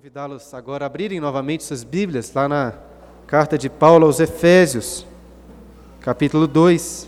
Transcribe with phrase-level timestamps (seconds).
[0.00, 2.72] convidá-los agora a abrirem novamente suas Bíblias lá na
[3.26, 5.04] carta de Paulo aos Efésios,
[6.00, 7.06] capítulo 2.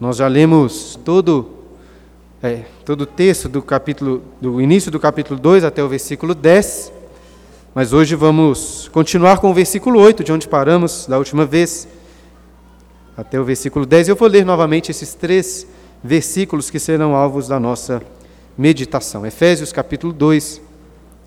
[0.00, 1.50] Nós já lemos todo,
[2.42, 6.90] é, todo o texto do capítulo, do início do capítulo 2 até o versículo 10,
[7.74, 11.86] mas hoje vamos continuar com o versículo 8, de onde paramos da última vez,
[13.14, 14.08] até o versículo 10.
[14.08, 15.66] Eu vou ler novamente esses três
[16.02, 18.00] versículos que serão alvos da nossa
[18.56, 19.26] meditação.
[19.26, 20.71] Efésios capítulo 2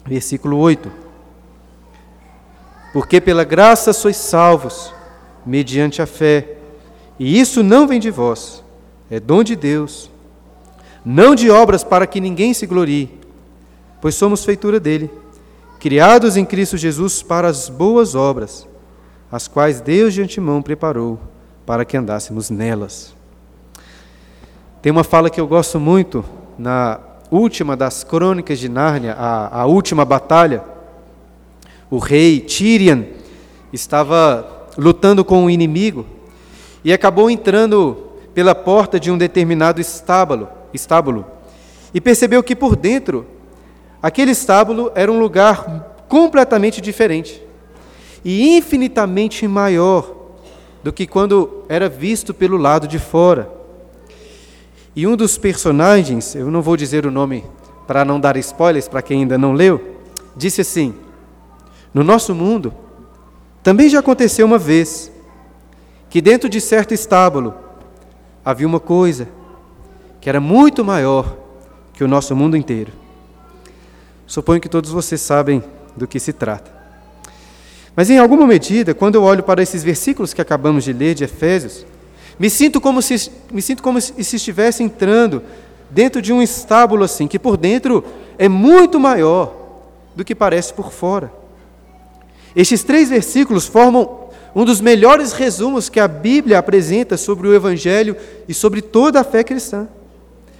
[0.06, 0.92] versículo 8.
[2.94, 4.94] Porque pela graça sois salvos,
[5.46, 6.58] mediante a fé,
[7.20, 8.64] e isso não vem de vós,
[9.10, 10.10] é dom de Deus,
[11.04, 13.20] não de obras para que ninguém se glorie,
[14.02, 15.10] pois somos feitura dele,
[15.80, 18.68] criados em Cristo Jesus para as boas obras,
[19.32, 21.20] as quais Deus de antemão preparou
[21.66, 23.14] para que andássemos nelas.
[24.82, 26.24] Tem uma fala que eu gosto muito
[26.58, 27.00] na
[27.32, 30.64] última das crônicas de Nárnia, a, a última batalha,
[31.90, 33.06] o rei Tirian
[33.72, 36.06] estava lutando com o inimigo
[36.84, 41.26] e acabou entrando pela porta de um determinado estábulo, estábulo
[41.94, 43.26] e percebeu que por dentro
[44.02, 47.42] aquele estábulo era um lugar completamente diferente
[48.24, 50.14] e infinitamente maior
[50.84, 53.55] do que quando era visto pelo lado de fora.
[54.96, 57.44] E um dos personagens, eu não vou dizer o nome
[57.86, 59.98] para não dar spoilers para quem ainda não leu,
[60.36, 60.96] disse assim:
[61.94, 62.74] No nosso mundo,
[63.62, 65.12] também já aconteceu uma vez
[66.10, 67.54] que dentro de certo estábulo
[68.44, 69.28] havia uma coisa
[70.22, 71.36] que era muito maior
[71.94, 72.94] que o nosso mundo inteiro.
[74.26, 75.62] Suponho que todos vocês sabem
[75.96, 76.74] do que se trata.
[77.96, 81.24] Mas em alguma medida, quando eu olho para esses versículos que acabamos de ler de
[81.24, 81.86] Efésios,
[82.38, 85.42] me sinto como se, me sinto como se estivesse entrando
[85.90, 88.04] dentro de um estábulo assim, que por dentro
[88.38, 89.54] é muito maior
[90.16, 91.32] do que parece por fora.
[92.56, 94.26] Estes três versículos formam
[94.56, 98.16] um dos melhores resumos que a Bíblia apresenta sobre o Evangelho
[98.48, 99.88] e sobre toda a fé cristã.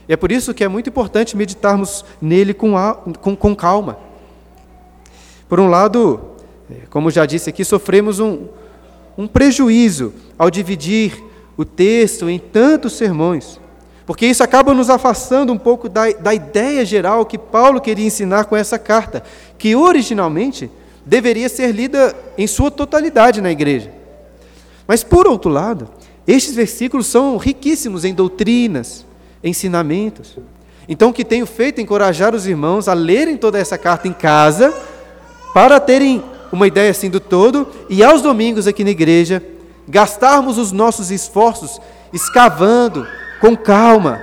[0.08, 2.74] E é por isso que é muito importante meditarmos nele com,
[3.22, 3.98] com, com calma.
[5.48, 6.20] Por um lado,
[6.70, 8.48] é, como já disse aqui, sofremos um,
[9.18, 11.24] um prejuízo ao dividir
[11.58, 13.60] o texto em tantos sermões,
[14.06, 18.46] porque isso acaba nos afastando um pouco da, da ideia geral que Paulo queria ensinar
[18.46, 19.24] com essa carta,
[19.58, 20.70] que originalmente
[21.06, 23.92] deveria ser lida em sua totalidade na igreja.
[24.88, 25.90] Mas, por outro lado,
[26.28, 29.06] estes versículos são riquíssimos em doutrinas,
[29.44, 30.38] ensinamentos.
[30.88, 34.14] Então, o que tenho feito é encorajar os irmãos a lerem toda essa carta em
[34.14, 34.74] casa,
[35.54, 39.42] para terem uma ideia assim do todo, e aos domingos aqui na igreja
[39.88, 41.80] gastarmos os nossos esforços
[42.12, 43.08] escavando
[43.40, 44.22] com calma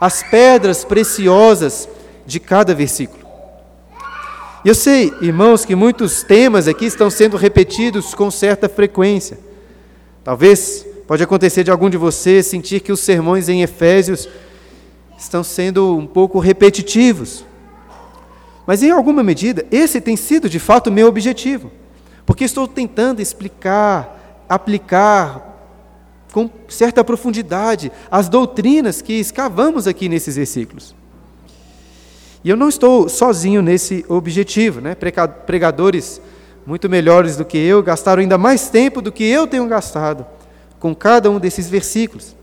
[0.00, 1.88] as pedras preciosas
[2.26, 3.22] de cada versículo.
[4.64, 9.38] Eu sei, irmãos, que muitos temas aqui estão sendo repetidos com certa frequência.
[10.22, 14.28] Talvez pode acontecer de algum de vocês sentir que os sermões em Efésios
[15.18, 17.44] estão sendo um pouco repetitivos.
[18.66, 21.70] Mas em alguma medida, esse tem sido de fato o meu objetivo,
[22.24, 24.21] porque estou tentando explicar
[24.54, 25.50] aplicar
[26.32, 30.94] com certa profundidade as doutrinas que escavamos aqui nesses versículos.
[32.44, 34.94] E eu não estou sozinho nesse objetivo, né?
[35.46, 36.20] Pregadores
[36.66, 40.26] muito melhores do que eu gastaram ainda mais tempo do que eu tenho gastado
[40.78, 42.36] com cada um desses versículos.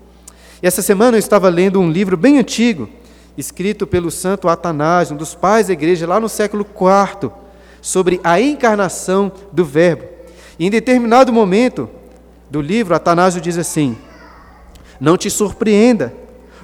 [0.63, 2.89] E essa semana eu estava lendo um livro bem antigo,
[3.37, 7.31] escrito pelo santo Atanásio, um dos pais da igreja, lá no século IV,
[7.81, 10.05] sobre a encarnação do Verbo.
[10.57, 11.89] E em determinado momento,
[12.49, 13.97] do livro, Atanásio diz assim:
[14.99, 16.13] Não te surpreenda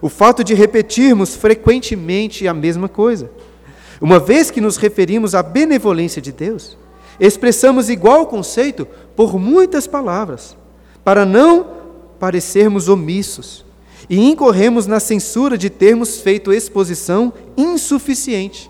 [0.01, 3.29] o fato de repetirmos frequentemente a mesma coisa.
[4.01, 6.77] Uma vez que nos referimos à benevolência de Deus,
[7.19, 10.57] expressamos igual conceito por muitas palavras,
[11.03, 11.67] para não
[12.19, 13.63] parecermos omissos
[14.09, 18.69] e incorremos na censura de termos feito exposição insuficiente.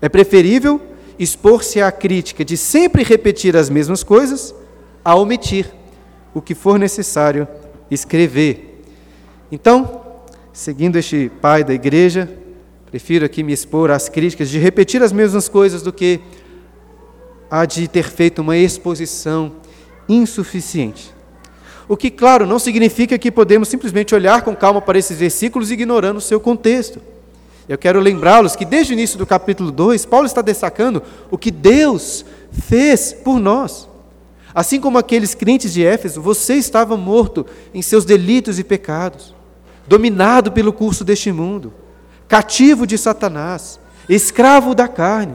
[0.00, 0.80] É preferível
[1.18, 4.54] expor-se à crítica de sempre repetir as mesmas coisas
[5.04, 5.70] a omitir
[6.36, 7.48] o que for necessário
[7.90, 8.82] escrever.
[9.50, 10.02] Então,
[10.52, 12.28] seguindo este pai da igreja,
[12.90, 16.20] prefiro aqui me expor às críticas de repetir as mesmas coisas do que
[17.50, 19.50] a de ter feito uma exposição
[20.06, 21.10] insuficiente.
[21.88, 26.18] O que, claro, não significa que podemos simplesmente olhar com calma para esses versículos ignorando
[26.18, 27.00] o seu contexto.
[27.66, 31.50] Eu quero lembrá-los que desde o início do capítulo 2, Paulo está destacando o que
[31.50, 33.88] Deus fez por nós.
[34.56, 37.44] Assim como aqueles crentes de Éfeso, você estava morto
[37.74, 39.34] em seus delitos e pecados,
[39.86, 41.74] dominado pelo curso deste mundo,
[42.26, 45.34] cativo de Satanás, escravo da carne.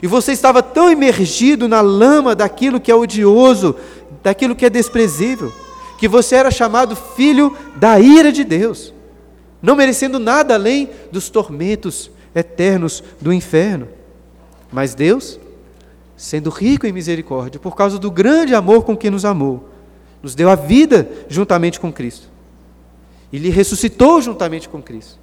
[0.00, 3.74] E você estava tão imergido na lama daquilo que é odioso,
[4.22, 5.52] daquilo que é desprezível,
[5.98, 8.94] que você era chamado filho da ira de Deus,
[9.60, 13.88] não merecendo nada além dos tormentos eternos do inferno.
[14.70, 15.40] Mas Deus,
[16.22, 19.68] sendo rico em misericórdia, por causa do grande amor com que nos amou,
[20.22, 22.28] nos deu a vida juntamente com Cristo.
[23.32, 25.18] E lhe ressuscitou juntamente com Cristo.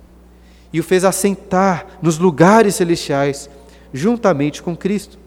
[0.73, 3.49] E o fez assentar nos lugares celestiais
[3.93, 5.17] juntamente com Cristo.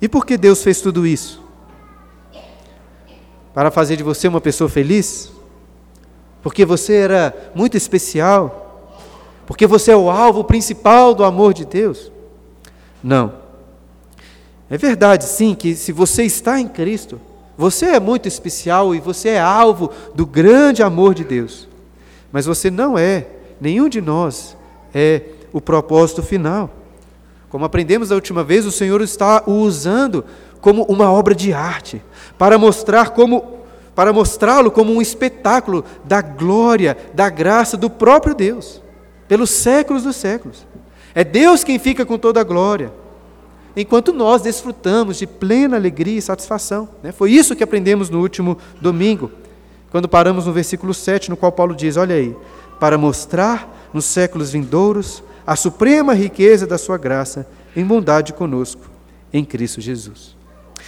[0.00, 1.42] E por que Deus fez tudo isso?
[3.52, 5.30] Para fazer de você uma pessoa feliz?
[6.42, 8.96] Porque você era muito especial?
[9.46, 12.10] Porque você é o alvo principal do amor de Deus?
[13.04, 13.47] Não.
[14.70, 17.20] É verdade, sim, que se você está em Cristo,
[17.56, 21.66] você é muito especial e você é alvo do grande amor de Deus.
[22.30, 23.26] Mas você não é,
[23.60, 24.56] nenhum de nós
[24.94, 25.22] é
[25.52, 26.70] o propósito final.
[27.48, 30.24] Como aprendemos da última vez, o Senhor está o usando
[30.60, 32.02] como uma obra de arte,
[32.36, 33.58] para mostrar como
[33.94, 38.80] para mostrá-lo como um espetáculo da glória, da graça do próprio Deus,
[39.26, 40.64] pelos séculos dos séculos.
[41.12, 42.92] É Deus quem fica com toda a glória,
[43.80, 46.88] enquanto nós desfrutamos de plena alegria e satisfação.
[47.02, 47.12] Né?
[47.12, 49.30] Foi isso que aprendemos no último domingo,
[49.90, 52.36] quando paramos no versículo 7, no qual Paulo diz: Olha aí,
[52.80, 58.82] para mostrar nos séculos vindouros a suprema riqueza da sua graça em bondade conosco,
[59.32, 60.36] em Cristo Jesus.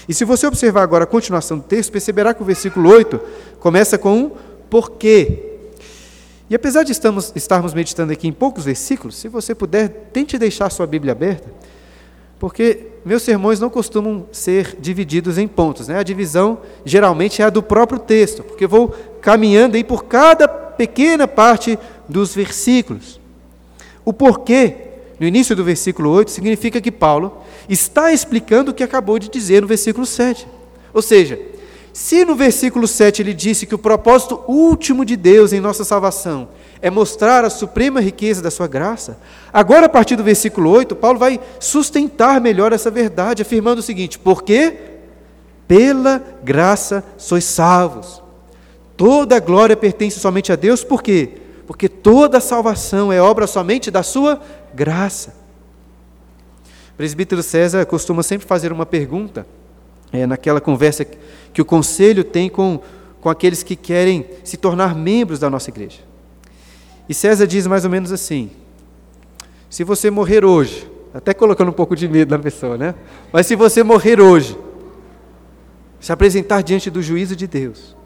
[0.08, 3.20] E se você observar agora a continuação do texto, perceberá que o versículo 8
[3.58, 4.30] começa com um
[4.68, 5.46] porquê.
[6.48, 10.68] E apesar de estamos, estarmos meditando aqui em poucos versículos, se você puder, tente deixar
[10.70, 11.48] sua Bíblia aberta,
[12.40, 15.88] porque meus sermões não costumam ser divididos em pontos.
[15.88, 15.98] Né?
[15.98, 18.88] A divisão geralmente é a do próprio texto, porque vou
[19.20, 21.78] caminhando aí por cada pequena parte
[22.08, 23.20] dos versículos.
[24.06, 24.74] O porquê,
[25.20, 29.60] no início do versículo 8, significa que Paulo está explicando o que acabou de dizer
[29.60, 30.48] no versículo 7.
[30.94, 31.38] Ou seja,
[32.00, 36.48] se no versículo 7 ele disse que o propósito último de Deus em nossa salvação
[36.80, 39.18] é mostrar a suprema riqueza da sua graça,
[39.52, 44.18] agora a partir do versículo 8, Paulo vai sustentar melhor essa verdade, afirmando o seguinte:
[44.18, 44.76] porque
[45.68, 48.22] pela graça sois salvos.
[48.96, 51.40] Toda a glória pertence somente a Deus, por quê?
[51.70, 54.40] porque toda a salvação é obra somente da sua
[54.74, 55.36] graça.
[56.92, 59.46] O presbítero César costuma sempre fazer uma pergunta,
[60.12, 61.06] é, naquela conversa
[61.52, 62.80] que o conselho tem com,
[63.20, 65.98] com aqueles que querem se tornar membros da nossa igreja.
[67.08, 68.50] E César diz mais ou menos assim:
[69.68, 72.94] se você morrer hoje, até colocando um pouco de medo na pessoa, né?
[73.32, 74.56] Mas se você morrer hoje,
[75.98, 77.96] se apresentar diante do juízo de Deus,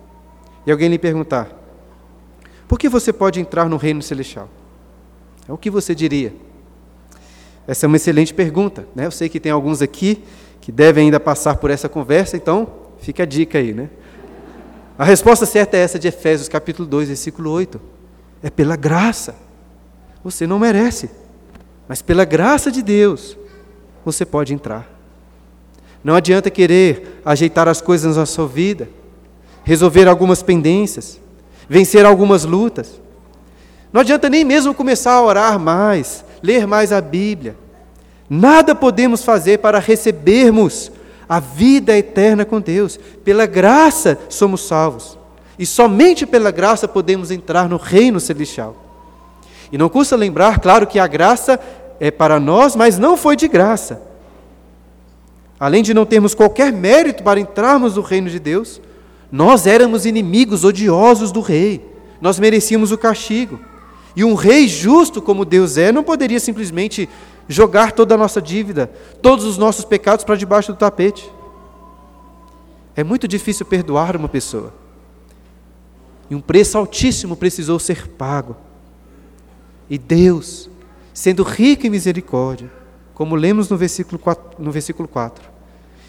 [0.66, 1.48] e alguém lhe perguntar:
[2.66, 4.48] por que você pode entrar no reino celestial?
[5.48, 6.34] É o que você diria?
[7.66, 8.86] Essa é uma excelente pergunta.
[8.94, 9.06] Né?
[9.06, 10.22] Eu sei que tem alguns aqui
[10.64, 12.66] que devem ainda passar por essa conversa, então
[12.98, 13.74] fica a dica aí.
[13.74, 13.90] Né?
[14.96, 17.78] A resposta certa é essa de Efésios capítulo 2, versículo 8.
[18.42, 19.34] É pela graça.
[20.24, 21.10] Você não merece,
[21.86, 23.36] mas pela graça de Deus
[24.06, 24.90] você pode entrar.
[26.02, 28.88] Não adianta querer ajeitar as coisas na sua vida,
[29.64, 31.20] resolver algumas pendências,
[31.68, 33.02] vencer algumas lutas.
[33.92, 37.54] Não adianta nem mesmo começar a orar mais, ler mais a Bíblia.
[38.28, 40.90] Nada podemos fazer para recebermos
[41.28, 42.98] a vida eterna com Deus.
[43.24, 45.18] Pela graça somos salvos.
[45.58, 48.76] E somente pela graça podemos entrar no reino celestial.
[49.70, 51.58] E não custa lembrar, claro, que a graça
[52.00, 54.02] é para nós, mas não foi de graça.
[55.58, 58.80] Além de não termos qualquer mérito para entrarmos no reino de Deus,
[59.30, 61.84] nós éramos inimigos odiosos do rei,
[62.20, 63.58] nós merecíamos o castigo.
[64.16, 67.08] E um rei justo como Deus é, não poderia simplesmente
[67.48, 71.30] jogar toda a nossa dívida, todos os nossos pecados para debaixo do tapete.
[72.96, 74.72] É muito difícil perdoar uma pessoa.
[76.30, 78.56] E um preço altíssimo precisou ser pago.
[79.90, 80.70] E Deus,
[81.12, 82.70] sendo rico em misericórdia,
[83.12, 85.54] como lemos no versículo 4, no versículo 4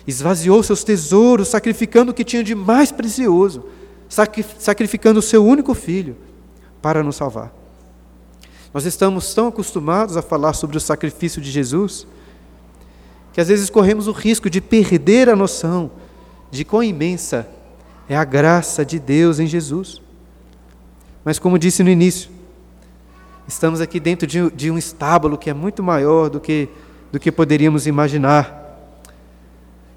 [0.08, 3.66] esvaziou seus tesouros, sacrificando o que tinha de mais precioso,
[4.08, 6.16] sacrificando o seu único filho
[6.82, 7.52] para nos salvar.
[8.76, 12.06] Nós estamos tão acostumados a falar sobre o sacrifício de Jesus,
[13.32, 15.92] que às vezes corremos o risco de perder a noção
[16.52, 17.48] de quão imensa
[18.10, 20.02] é a graça de Deus em Jesus.
[21.24, 22.30] Mas, como disse no início,
[23.48, 26.68] estamos aqui dentro de, de um estábulo que é muito maior do que,
[27.14, 28.92] do que poderíamos imaginar.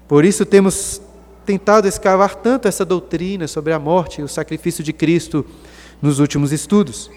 [0.07, 1.01] Por isso temos
[1.45, 5.45] tentado escavar tanto essa doutrina sobre a morte e o sacrifício de Cristo
[6.01, 7.11] nos últimos estudos.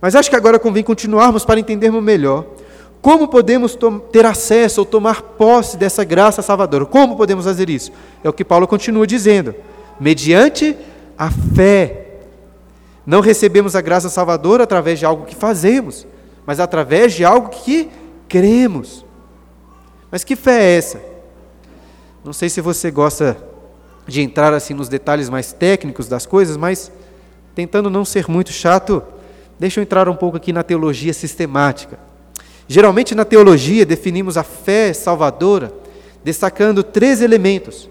[0.00, 2.46] Mas acho que agora convém continuarmos para entendermos melhor
[3.02, 3.76] Como podemos
[4.12, 6.86] ter acesso ou tomar posse dessa graça salvadora?
[6.86, 7.92] Como podemos fazer isso?
[8.22, 9.54] É o que Paulo continua dizendo.
[9.98, 10.76] Mediante
[11.16, 12.06] a fé.
[13.06, 16.06] Não recebemos a graça salvadora através de algo que fazemos,
[16.44, 17.88] mas através de algo que
[18.28, 19.04] cremos.
[20.10, 21.00] Mas que fé é essa?
[22.24, 23.36] Não sei se você gosta
[24.06, 26.92] de entrar assim nos detalhes mais técnicos das coisas, mas
[27.54, 29.02] tentando não ser muito chato,
[29.60, 31.98] deixa eu entrar um pouco aqui na teologia sistemática.
[32.66, 35.70] Geralmente na teologia definimos a fé salvadora
[36.24, 37.86] destacando três elementos: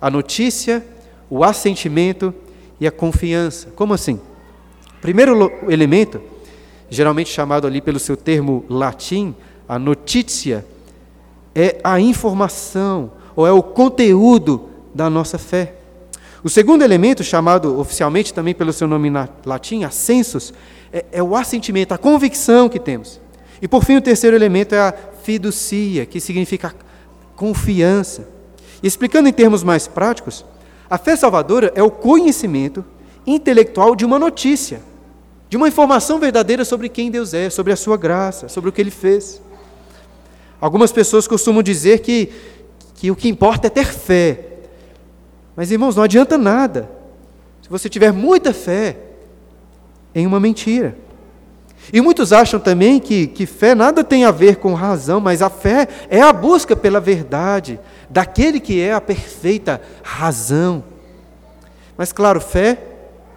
[0.00, 0.84] a notícia,
[1.30, 2.34] o assentimento
[2.80, 3.68] e a confiança.
[3.76, 4.18] Como assim?
[5.00, 6.20] Primeiro elemento,
[6.90, 9.32] geralmente chamado ali pelo seu termo latim,
[9.68, 10.66] a notícia,
[11.54, 15.74] é a informação, ou é o conteúdo da nossa fé.
[16.42, 19.08] O segundo elemento, chamado oficialmente também pelo seu nome
[19.46, 20.52] latim, ascensus,
[20.92, 23.20] é, é o assentimento, a convicção que temos.
[23.60, 26.74] E por fim, o terceiro elemento é a fiducia, que significa
[27.36, 28.28] confiança.
[28.82, 30.44] E explicando em termos mais práticos,
[30.90, 32.84] a fé salvadora é o conhecimento
[33.26, 34.82] intelectual de uma notícia,
[35.48, 38.80] de uma informação verdadeira sobre quem Deus é, sobre a sua graça, sobre o que
[38.80, 39.40] ele fez.
[40.60, 42.30] Algumas pessoas costumam dizer que,
[42.94, 44.48] que o que importa é ter fé.
[45.54, 46.90] Mas, irmãos, não adianta nada
[47.60, 49.11] se você tiver muita fé
[50.14, 50.96] em uma mentira.
[51.92, 55.50] E muitos acham também que, que fé nada tem a ver com razão, mas a
[55.50, 60.84] fé é a busca pela verdade, daquele que é a perfeita razão.
[61.96, 62.78] Mas, claro, fé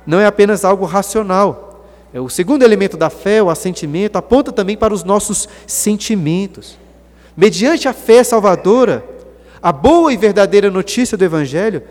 [0.05, 1.85] não é apenas algo racional.
[2.13, 6.77] É o segundo elemento da fé, o assentimento, aponta também para os nossos sentimentos.
[7.35, 9.03] Mediante a fé salvadora,
[9.61, 11.81] a boa e verdadeira notícia do Evangelho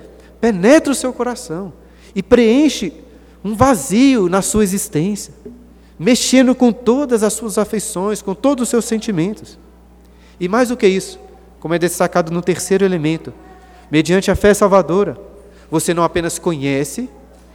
[0.41, 1.73] penetra o seu coração
[2.15, 3.04] e preenche
[3.45, 5.35] um vazio na sua existência
[5.99, 9.59] mexendo com todas as suas afeições, com todos os seus sentimentos.
[10.39, 11.19] E mais do que isso,
[11.61, 13.33] como é destacado no terceiro elemento,
[13.91, 15.17] mediante a fé salvadora,
[15.71, 17.09] você não apenas conhece,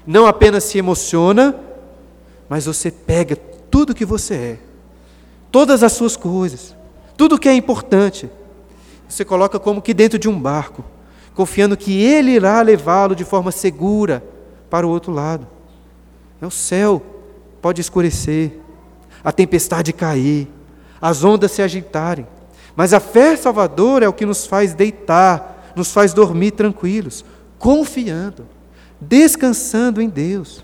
[0.07, 1.55] não apenas se emociona,
[2.47, 4.59] mas você pega tudo que você é,
[5.51, 6.75] todas as suas coisas,
[7.17, 8.29] tudo que é importante,
[9.07, 10.83] você coloca como que dentro de um barco,
[11.35, 14.23] confiando que Ele irá levá-lo de forma segura
[14.69, 15.58] para o outro lado.
[16.41, 17.01] É o céu
[17.61, 18.57] pode escurecer,
[19.23, 20.47] a tempestade cair,
[21.01, 22.25] as ondas se agitarem,
[22.75, 27.25] mas a fé salvadora é o que nos faz deitar, nos faz dormir tranquilos,
[27.57, 28.47] confiando,
[28.99, 30.63] descansando em Deus,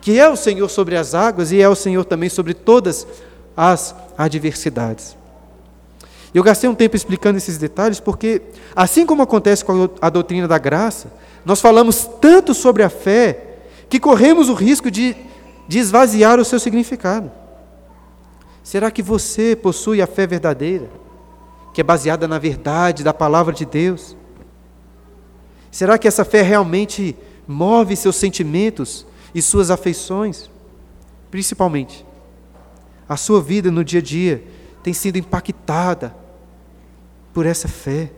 [0.00, 3.06] que é o Senhor sobre as águas e é o Senhor também sobre todas
[3.56, 5.16] as adversidades.
[6.34, 8.42] Eu gastei um tempo explicando esses detalhes porque,
[8.74, 11.12] assim como acontece com a doutrina da graça,
[11.44, 13.53] nós falamos tanto sobre a fé
[13.94, 15.14] que corremos o risco de
[15.68, 17.30] de esvaziar o seu significado.
[18.60, 20.90] Será que você possui a fé verdadeira,
[21.72, 24.16] que é baseada na verdade da palavra de Deus?
[25.70, 30.50] Será que essa fé realmente move seus sentimentos e suas afeições?
[31.30, 32.04] Principalmente,
[33.08, 34.44] a sua vida no dia a dia
[34.82, 36.12] tem sido impactada
[37.32, 38.10] por essa fé.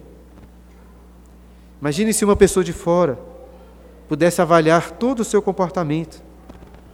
[1.82, 3.35] Imagine se uma pessoa de fora
[4.08, 6.22] pudesse avaliar todo o seu comportamento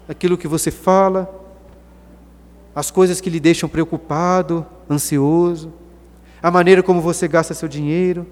[0.09, 1.33] aquilo que você fala,
[2.75, 5.73] as coisas que lhe deixam preocupado, ansioso,
[6.43, 8.27] a maneira como você gasta seu dinheiro,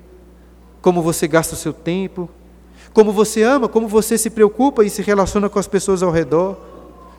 [0.80, 2.28] como você gasta o seu tempo,
[2.92, 6.58] como você ama, como você se preocupa e se relaciona com as pessoas ao redor,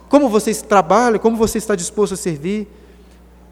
[0.10, 2.68] como você trabalha, como você está disposto a servir,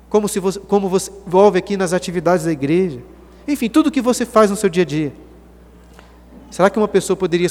[0.09, 2.99] como, se você, como você envolve aqui nas atividades da igreja,
[3.47, 5.13] enfim, tudo o que você faz no seu dia a dia.
[6.51, 7.47] Será que uma pessoa poderia,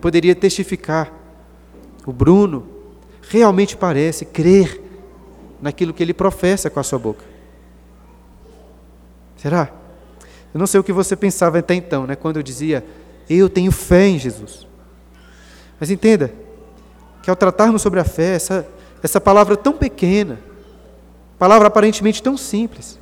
[0.00, 1.12] poderia testificar?
[2.04, 2.66] O Bruno
[3.28, 4.80] realmente parece crer
[5.60, 7.24] naquilo que ele professa com a sua boca.
[9.36, 9.70] Será?
[10.52, 12.84] Eu não sei o que você pensava até então, né, quando eu dizia,
[13.28, 14.66] eu tenho fé em Jesus.
[15.80, 16.32] Mas entenda
[17.22, 18.66] que ao tratarmos sobre a fé, essa,
[19.02, 20.38] essa palavra tão pequena,
[21.38, 22.98] palavra aparentemente tão simples,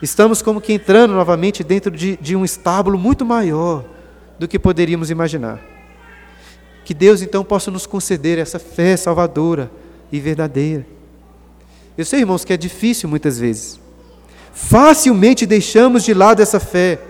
[0.00, 3.84] estamos como que entrando novamente dentro de, de um estábulo muito maior
[4.38, 5.60] do que poderíamos imaginar.
[6.84, 9.70] Que Deus então possa nos conceder essa fé salvadora
[10.10, 10.86] e verdadeira.
[11.96, 13.80] Eu sei, irmãos, que é difícil muitas vezes.
[14.52, 17.00] Facilmente deixamos de lado essa fé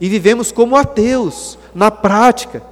[0.00, 2.62] e vivemos como ateus, na prática,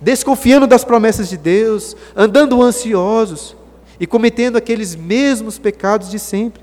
[0.00, 3.56] desconfiando das promessas de Deus, andando ansiosos
[4.00, 6.62] e cometendo aqueles mesmos pecados de sempre.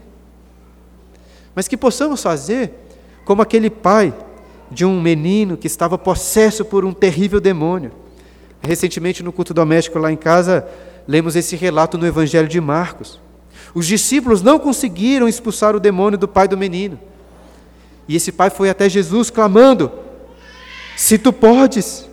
[1.54, 2.74] Mas que possamos fazer
[3.24, 4.14] como aquele pai
[4.76, 8.06] de um menino que estava possesso por um terrível demônio
[8.66, 10.68] Recentemente, no culto doméstico lá em casa,
[11.08, 13.20] lemos esse relato no Evangelho de Marcos.
[13.74, 17.00] Os discípulos não conseguiram expulsar o demônio do pai do menino.
[18.08, 19.92] E esse pai foi até Jesus clamando:
[20.98, 22.10] Se tu podes,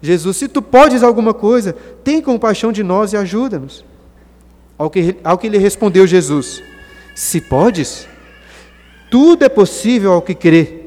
[0.00, 1.72] Jesus, se tu podes alguma coisa,
[2.04, 3.84] tem compaixão de nós e ajuda-nos.
[4.76, 6.62] Ao que, ao que lhe respondeu Jesus:
[7.16, 8.06] Se podes,
[9.10, 10.83] tudo é possível ao que crê.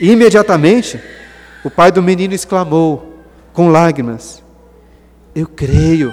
[0.00, 1.00] E imediatamente,
[1.64, 3.14] o pai do menino exclamou,
[3.52, 4.42] com lágrimas:
[5.34, 6.12] Eu creio,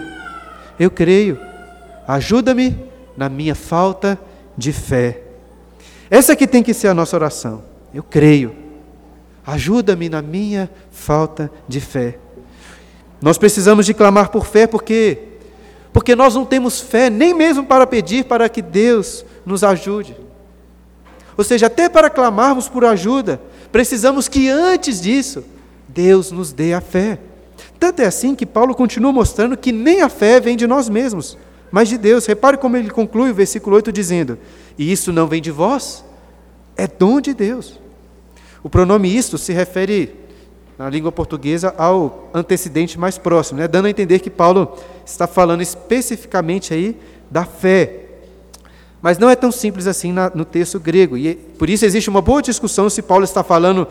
[0.80, 1.40] eu creio,
[2.08, 2.78] ajuda-me
[3.18, 4.20] na minha falta
[4.58, 5.22] de fé.
[6.10, 7.64] Essa que tem que ser a nossa oração.
[7.94, 8.56] Eu creio,
[9.46, 12.18] ajuda-me na minha falta de fé.
[13.22, 15.30] Nós precisamos de clamar por fé porque
[15.92, 20.18] porque nós não temos fé nem mesmo para pedir para que Deus nos ajude.
[21.38, 23.40] Ou seja, até para clamarmos por ajuda,
[23.74, 25.44] precisamos que antes disso,
[25.88, 27.20] Deus nos dê a fé.
[27.80, 31.38] Tanto é assim que Paulo continua mostrando que nem a fé vem de nós mesmos,
[31.72, 32.28] mas de Deus.
[32.28, 34.38] Repare como ele conclui o versículo 8 dizendo:
[34.78, 36.06] E isso não vem de vós,
[36.78, 37.80] é dom de Deus.
[38.62, 40.16] O pronome isto se refere,
[40.78, 43.68] na língua portuguesa, ao antecedente mais próximo, né?
[43.68, 46.96] dando a entender que Paulo está falando especificamente aí
[47.30, 48.03] da fé.
[49.04, 51.18] Mas não é tão simples assim na, no texto grego.
[51.18, 53.86] E por isso existe uma boa discussão se Paulo está falando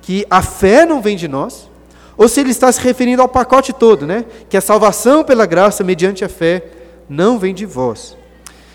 [0.00, 1.68] que a fé não vem de nós,
[2.16, 4.24] ou se ele está se referindo ao pacote todo, né?
[4.48, 6.64] Que a salvação pela graça mediante a fé
[7.06, 8.16] não vem de vós.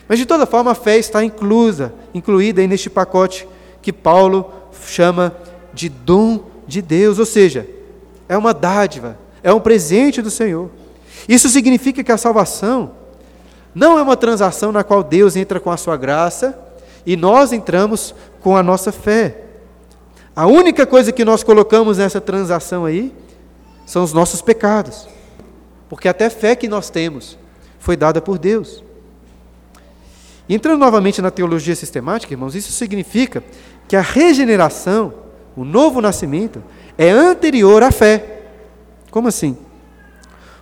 [0.07, 3.47] Mas de toda forma a fé está inclusa, incluída neste pacote
[3.81, 4.53] que Paulo
[4.85, 5.35] chama
[5.73, 7.67] de dom de Deus, ou seja,
[8.29, 10.69] é uma dádiva, é um presente do Senhor.
[11.27, 12.91] Isso significa que a salvação
[13.73, 16.57] não é uma transação na qual Deus entra com a sua graça
[17.05, 19.45] e nós entramos com a nossa fé.
[20.35, 23.13] A única coisa que nós colocamos nessa transação aí
[23.85, 25.07] são os nossos pecados.
[25.89, 27.37] Porque até fé que nós temos
[27.79, 28.83] foi dada por Deus.
[30.47, 33.43] Entrando novamente na teologia sistemática, irmãos, isso significa
[33.88, 35.13] que a regeneração,
[35.55, 36.63] o novo nascimento,
[36.97, 38.43] é anterior à fé.
[39.10, 39.57] Como assim?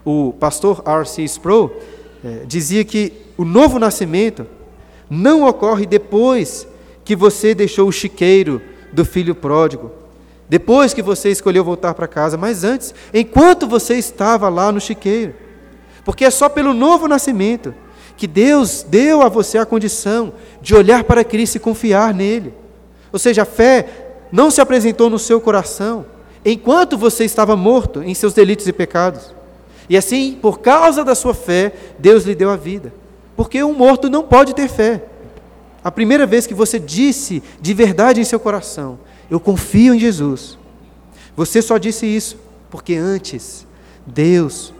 [0.05, 1.23] O pastor R.C.
[1.23, 1.71] Sproul
[2.23, 4.45] é, dizia que o novo nascimento
[5.09, 6.67] não ocorre depois
[7.03, 9.91] que você deixou o chiqueiro do filho pródigo,
[10.47, 15.33] depois que você escolheu voltar para casa, mas antes, enquanto você estava lá no chiqueiro.
[16.03, 17.73] Porque é só pelo novo nascimento
[18.17, 22.53] que Deus deu a você a condição de olhar para Cristo e confiar nele.
[23.13, 23.87] Ou seja, a fé
[24.31, 26.05] não se apresentou no seu coração
[26.43, 29.33] enquanto você estava morto em seus delitos e pecados.
[29.89, 32.93] E assim, por causa da sua fé, Deus lhe deu a vida.
[33.35, 35.03] Porque um morto não pode ter fé.
[35.83, 38.99] A primeira vez que você disse de verdade em seu coração,
[39.31, 40.59] eu confio em Jesus.
[41.35, 42.37] Você só disse isso
[42.69, 43.65] porque antes
[44.05, 44.73] Deus,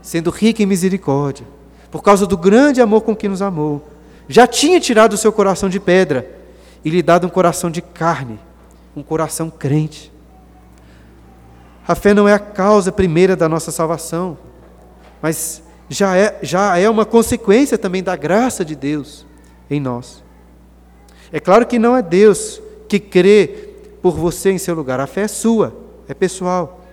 [0.00, 1.46] sendo rico em misericórdia,
[1.90, 3.86] por causa do grande amor com que nos amou,
[4.28, 6.26] já tinha tirado o seu coração de pedra
[6.84, 8.38] e lhe dado um coração de carne,
[8.96, 10.10] um coração crente.
[11.86, 14.38] A fé não é a causa primeira da nossa salvação
[15.24, 19.24] mas já é, já é uma consequência também da graça de Deus
[19.70, 20.22] em nós.
[21.32, 23.70] É claro que não é Deus que crê
[24.02, 25.74] por você em seu lugar, a fé é sua,
[26.06, 26.84] é pessoal.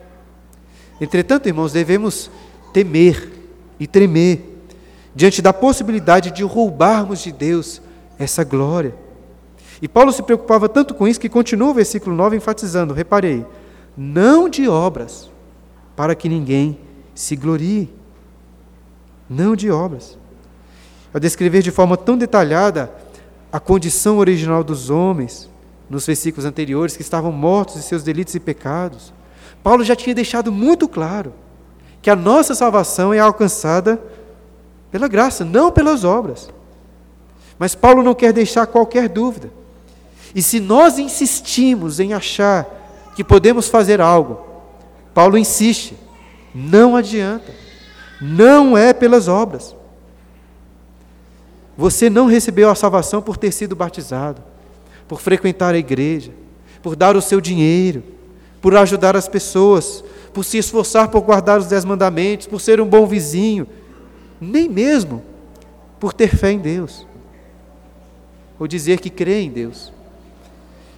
[1.02, 2.32] Entretanto, irmãos, devemos
[2.72, 3.30] temer
[3.78, 4.64] e tremer
[5.14, 7.82] diante da possibilidade de roubarmos de Deus
[8.18, 8.96] essa glória.
[9.82, 13.46] E Paulo se preocupava tanto com isso que continua o versículo 9 enfatizando, reparei,
[13.98, 15.30] não de obras,
[15.98, 16.80] para que ninguém
[17.14, 18.00] se glorie
[19.32, 20.18] não de obras.
[21.14, 22.92] Ao descrever de forma tão detalhada
[23.52, 25.50] a condição original dos homens,
[25.90, 29.14] nos versículos anteriores, que estavam mortos em seus delitos e pecados,
[29.64, 31.34] Paulo já tinha deixado muito claro
[32.02, 34.02] que a nossa salvação é alcançada
[34.92, 36.50] pela graça, não pelas obras.
[37.58, 39.50] Mas Paulo não quer deixar qualquer dúvida.
[40.36, 42.66] E se nós insistimos em achar
[43.16, 44.42] que podemos fazer algo,
[45.14, 45.96] Paulo insiste,
[46.54, 47.61] não adianta.
[48.22, 49.76] Não é pelas obras.
[51.76, 54.44] Você não recebeu a salvação por ter sido batizado,
[55.08, 56.32] por frequentar a igreja,
[56.84, 58.04] por dar o seu dinheiro,
[58.62, 60.04] por ajudar as pessoas,
[60.34, 63.68] por se esforçar por guardar os dez mandamentos, por ser um bom vizinho,
[64.40, 65.24] nem mesmo
[66.00, 67.06] por ter fé em Deus,
[68.60, 69.92] ou dizer que crê em Deus.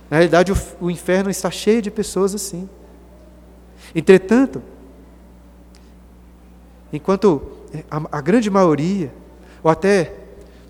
[0.10, 2.70] Na realidade, o, inferno está cheio de pessoas assim.
[3.96, 4.62] Entretanto,
[6.94, 7.42] enquanto
[7.90, 9.12] a, a grande maioria,
[9.64, 10.14] ou até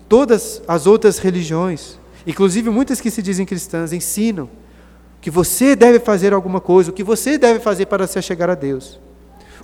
[0.08, 4.48] todas as outras religiões, inclusive muitas que se dizem cristãs, ensinam
[5.20, 8.54] que você deve fazer alguma coisa, o que você deve fazer para se chegar a
[8.54, 8.98] Deus.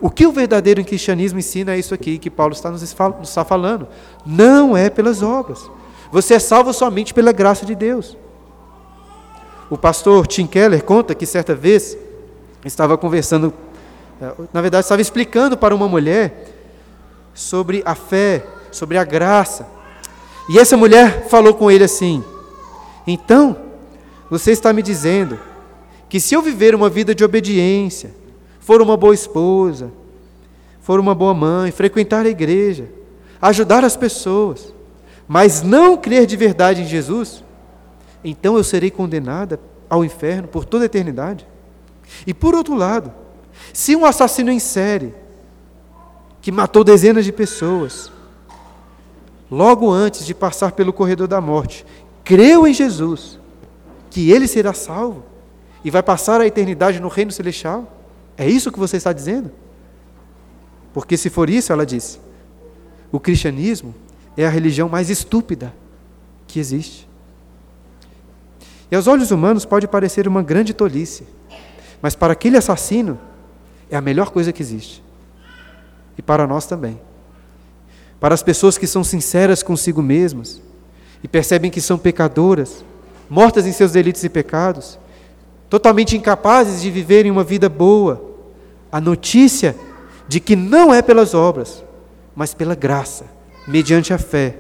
[0.01, 3.87] O que o verdadeiro cristianismo ensina é isso aqui que Paulo está nos está falando.
[4.25, 5.71] Não é pelas obras.
[6.11, 8.17] Você é salvo somente pela graça de Deus.
[9.69, 11.97] O pastor Tim Keller conta que certa vez
[12.65, 13.53] estava conversando,
[14.53, 16.47] na verdade, estava explicando para uma mulher
[17.33, 19.67] sobre a fé, sobre a graça.
[20.49, 22.23] E essa mulher falou com ele assim:
[23.07, 23.57] Então,
[24.29, 25.39] você está me dizendo
[26.09, 28.15] que se eu viver uma vida de obediência,
[28.59, 29.91] for uma boa esposa,
[30.81, 32.89] for uma boa mãe, frequentar a igreja,
[33.41, 34.75] ajudar as pessoas,
[35.27, 37.43] mas não crer de verdade em Jesus,
[38.23, 41.47] então eu serei condenada ao inferno por toda a eternidade.
[42.27, 43.13] E por outro lado,
[43.73, 45.15] se um assassino em série,
[46.41, 48.11] que matou dezenas de pessoas,
[49.51, 51.85] logo antes de passar pelo corredor da morte,
[52.25, 53.39] creu em Jesus,
[54.11, 55.25] que ele será salvo
[55.85, 57.97] e vai passar a eternidade no reino celestial?
[58.37, 59.51] É isso que você está dizendo?
[60.93, 62.19] Porque se for isso, ela disse,
[63.13, 63.95] o cristianismo
[64.37, 65.75] é a religião mais estúpida
[66.47, 67.09] que existe.
[68.91, 71.27] E aos olhos humanos pode parecer uma grande tolice,
[72.03, 73.19] mas para aquele assassino
[73.91, 75.03] é a melhor coisa que existe.
[76.17, 77.01] E para nós também.
[78.21, 80.61] Para as pessoas que são sinceras consigo mesmas
[81.23, 82.85] e percebem que são pecadoras,
[83.29, 84.99] mortas em seus delitos e pecados,
[85.69, 88.23] totalmente incapazes de viverem uma vida boa,
[88.91, 89.77] a notícia
[90.29, 91.83] de que não é pelas obras,
[92.35, 93.25] mas pela graça,
[93.67, 94.57] mediante a fé,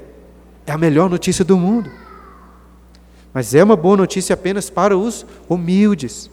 [0.66, 1.90] é a melhor notícia do mundo.
[3.32, 6.30] Mas é uma boa notícia apenas para os humildes.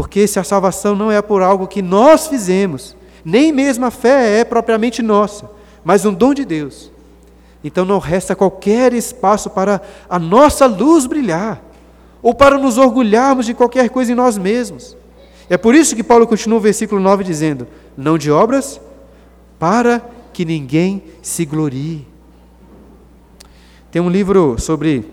[0.00, 4.40] Porque se a salvação não é por algo que nós fizemos, nem mesmo a fé
[4.40, 5.50] é propriamente nossa,
[5.84, 6.90] mas um dom de Deus.
[7.62, 11.62] Então não resta qualquer espaço para a nossa luz brilhar,
[12.22, 14.96] ou para nos orgulharmos de qualquer coisa em nós mesmos.
[15.50, 18.80] É por isso que Paulo continua o versículo 9 dizendo: Não de obras,
[19.58, 22.06] para que ninguém se glorie.
[23.90, 25.04] Tem um livro sobre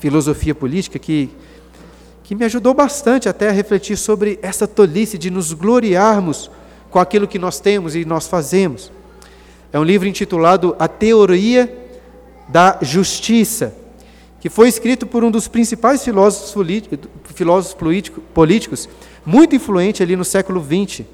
[0.00, 1.30] filosofia política que,
[2.26, 6.50] que me ajudou bastante até a refletir sobre essa tolice de nos gloriarmos
[6.90, 8.90] com aquilo que nós temos e nós fazemos.
[9.72, 11.72] É um livro intitulado A Teoria
[12.48, 13.72] da Justiça,
[14.40, 16.52] que foi escrito por um dos principais filósofos,
[18.34, 18.88] políticos,
[19.24, 21.06] muito influente ali no século XX,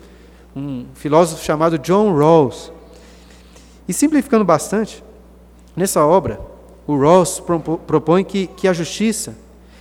[0.57, 2.73] um filósofo chamado John Rawls.
[3.87, 5.05] E simplificando bastante,
[5.77, 6.41] nessa obra,
[6.87, 7.39] o Ross
[7.87, 9.37] propõe que, que a justiça,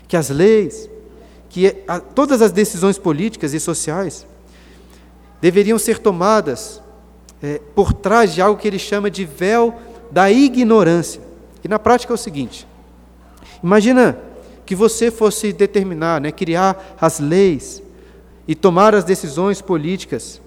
[0.10, 0.91] que as leis,
[1.52, 1.76] que
[2.16, 4.26] todas as decisões políticas e sociais
[5.42, 6.82] deveriam ser tomadas
[7.44, 9.76] é, por trás de algo que ele chama de véu
[10.10, 11.22] da ignorância.
[11.62, 12.66] E na prática é o seguinte:
[13.62, 14.18] imagina
[14.66, 17.84] que você fosse determinar, né, criar as leis
[18.48, 20.40] e tomar as decisões políticas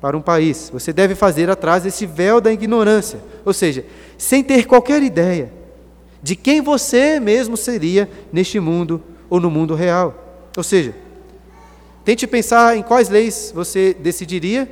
[0.00, 0.68] para um país.
[0.72, 3.84] Você deve fazer atrás desse véu da ignorância, ou seja,
[4.18, 5.52] sem ter qualquer ideia
[6.20, 10.19] de quem você mesmo seria neste mundo ou no mundo real.
[10.56, 10.94] Ou seja,
[12.04, 14.68] tente pensar em quais leis você decidiria,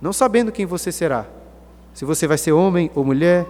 [0.00, 1.26] não sabendo quem você será.
[1.94, 3.46] Se você vai ser homem ou mulher,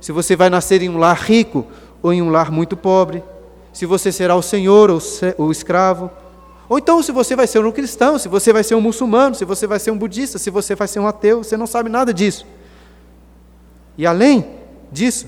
[0.00, 1.66] se você vai nascer em um lar rico
[2.02, 3.22] ou em um lar muito pobre,
[3.72, 5.00] se você será o senhor ou
[5.38, 6.10] o escravo,
[6.68, 9.44] ou então se você vai ser um cristão, se você vai ser um muçulmano, se
[9.44, 12.12] você vai ser um budista, se você vai ser um ateu, você não sabe nada
[12.12, 12.46] disso.
[13.96, 14.46] E além
[14.90, 15.26] disso,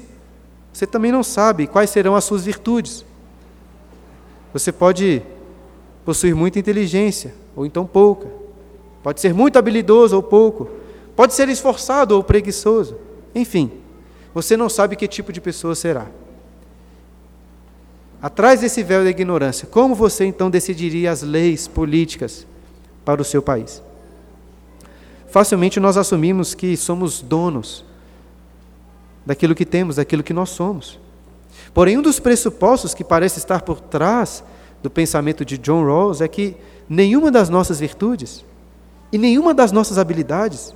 [0.72, 3.04] você também não sabe quais serão as suas virtudes.
[4.52, 5.22] Você pode
[6.06, 8.28] possuir muita inteligência, ou então pouca.
[9.02, 10.70] Pode ser muito habilidoso ou pouco.
[11.16, 12.96] Pode ser esforçado ou preguiçoso.
[13.34, 13.72] Enfim,
[14.32, 16.06] você não sabe que tipo de pessoa será.
[18.22, 22.46] Atrás desse véu da ignorância, como você então decidiria as leis políticas
[23.04, 23.82] para o seu país?
[25.28, 27.84] Facilmente nós assumimos que somos donos
[29.24, 31.00] daquilo que temos, daquilo que nós somos.
[31.74, 34.44] Porém, um dos pressupostos que parece estar por trás
[34.86, 36.56] do pensamento de John Rawls é que
[36.88, 38.44] nenhuma das nossas virtudes
[39.10, 40.72] e nenhuma das nossas habilidades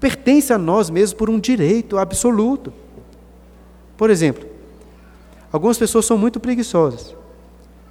[0.00, 2.72] pertence a nós mesmos por um direito absoluto.
[3.96, 4.44] Por exemplo,
[5.52, 7.14] algumas pessoas são muito preguiçosas,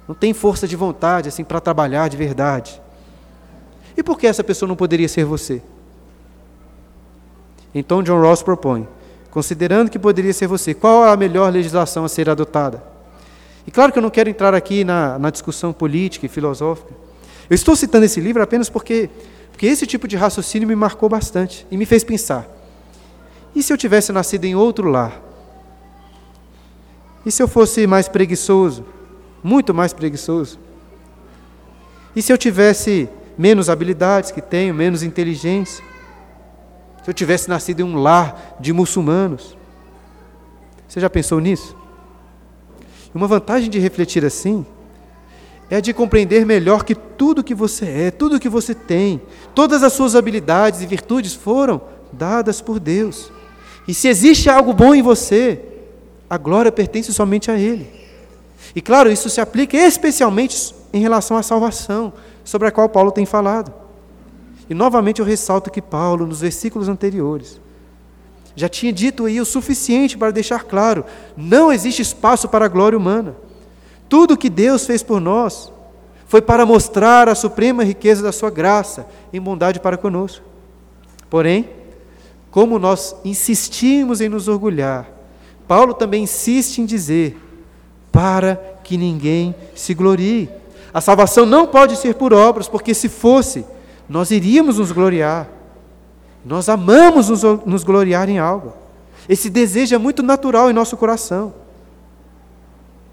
[0.06, 2.78] não têm força de vontade assim para trabalhar de verdade.
[3.96, 5.62] E por que essa pessoa não poderia ser você?
[7.74, 8.86] Então John Rawls propõe
[9.30, 12.93] considerando que poderia ser você, qual a melhor legislação a ser adotada?
[13.66, 16.92] E claro que eu não quero entrar aqui na, na discussão política e filosófica.
[17.48, 19.10] Eu estou citando esse livro apenas porque,
[19.50, 22.46] porque esse tipo de raciocínio me marcou bastante e me fez pensar.
[23.54, 25.20] E se eu tivesse nascido em outro lar?
[27.24, 28.84] E se eu fosse mais preguiçoso?
[29.42, 30.58] Muito mais preguiçoso?
[32.14, 35.84] E se eu tivesse menos habilidades que tenho, menos inteligência?
[37.02, 39.56] Se eu tivesse nascido em um lar de muçulmanos.
[40.88, 41.76] Você já pensou nisso?
[43.14, 44.66] Uma vantagem de refletir assim
[45.70, 49.20] é de compreender melhor que tudo que você é, tudo que você tem,
[49.54, 51.80] todas as suas habilidades e virtudes foram
[52.12, 53.30] dadas por Deus.
[53.86, 55.60] E se existe algo bom em você,
[56.28, 57.88] a glória pertence somente a Ele.
[58.74, 62.12] E claro, isso se aplica especialmente em relação à salvação,
[62.44, 63.72] sobre a qual Paulo tem falado.
[64.68, 67.60] E novamente eu ressalto que Paulo, nos versículos anteriores,
[68.56, 71.04] já tinha dito aí o suficiente para deixar claro:
[71.36, 73.36] não existe espaço para a glória humana.
[74.08, 75.72] Tudo que Deus fez por nós
[76.26, 80.44] foi para mostrar a suprema riqueza da Sua graça em bondade para conosco.
[81.28, 81.68] Porém,
[82.50, 85.08] como nós insistimos em nos orgulhar,
[85.66, 87.36] Paulo também insiste em dizer:
[88.12, 90.48] para que ninguém se glorie.
[90.92, 93.64] A salvação não pode ser por obras, porque se fosse,
[94.08, 95.48] nós iríamos nos gloriar.
[96.44, 98.72] Nós amamos nos, nos gloriar em algo.
[99.28, 101.54] Esse desejo é muito natural em nosso coração.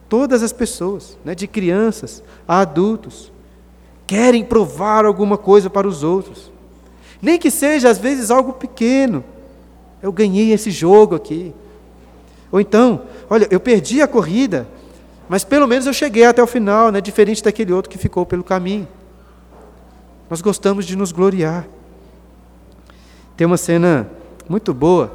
[0.09, 3.31] Todas as pessoas, né, de crianças a adultos,
[4.05, 6.51] querem provar alguma coisa para os outros.
[7.21, 9.23] Nem que seja, às vezes, algo pequeno.
[10.01, 11.53] Eu ganhei esse jogo aqui.
[12.51, 14.67] Ou então, olha, eu perdi a corrida,
[15.29, 18.43] mas pelo menos eu cheguei até o final, né, diferente daquele outro que ficou pelo
[18.43, 18.87] caminho.
[20.29, 21.65] Nós gostamos de nos gloriar.
[23.41, 24.07] Tem uma cena
[24.47, 25.11] muito boa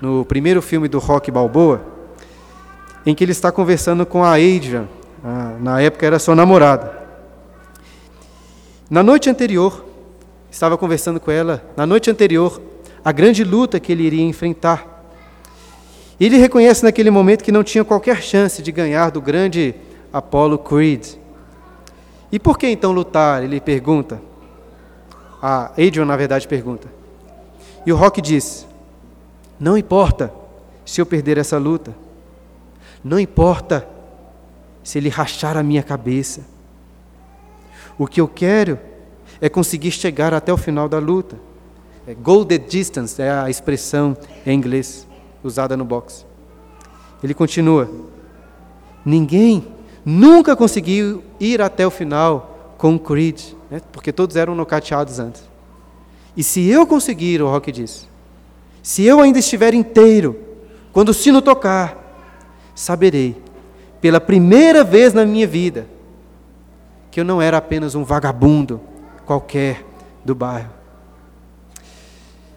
[0.00, 1.84] no primeiro filme do Rock Balboa,
[3.04, 4.88] em que ele está conversando com a Adrian,
[5.22, 6.98] a, na época era sua namorada.
[8.88, 9.84] Na noite anterior,
[10.50, 12.58] estava conversando com ela, na noite anterior,
[13.04, 15.04] a grande luta que ele iria enfrentar.
[16.18, 19.74] Ele reconhece naquele momento que não tinha qualquer chance de ganhar do grande
[20.10, 21.06] Apollo Creed.
[22.32, 23.44] E por que então lutar?
[23.44, 24.22] Ele pergunta.
[25.42, 27.01] A Adrian, na verdade, pergunta.
[27.84, 28.66] E o Rock diz:
[29.58, 30.32] Não importa
[30.84, 31.94] se eu perder essa luta.
[33.02, 33.86] Não importa
[34.82, 36.42] se ele rachar a minha cabeça.
[37.98, 38.78] O que eu quero
[39.40, 41.36] é conseguir chegar até o final da luta.
[42.06, 45.06] É, go the distance é a expressão em inglês
[45.42, 46.24] usada no boxe.
[47.22, 47.90] Ele continua:
[49.04, 49.66] Ninguém
[50.04, 53.40] nunca conseguiu ir até o final com o Creed,
[53.70, 53.80] né?
[53.92, 55.51] porque todos eram nocateados antes.
[56.36, 58.08] E se eu conseguir, o Rock diz,
[58.82, 60.38] se eu ainda estiver inteiro,
[60.92, 61.98] quando o sino tocar,
[62.74, 63.36] saberei,
[64.00, 65.86] pela primeira vez na minha vida,
[67.10, 68.80] que eu não era apenas um vagabundo
[69.24, 69.84] qualquer
[70.24, 70.70] do bairro.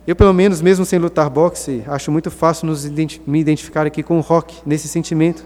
[0.08, 4.18] Eu, pelo menos, mesmo sem lutar boxe, acho muito fácil identi me identificar aqui com
[4.18, 5.44] o rock, nesse sentimento.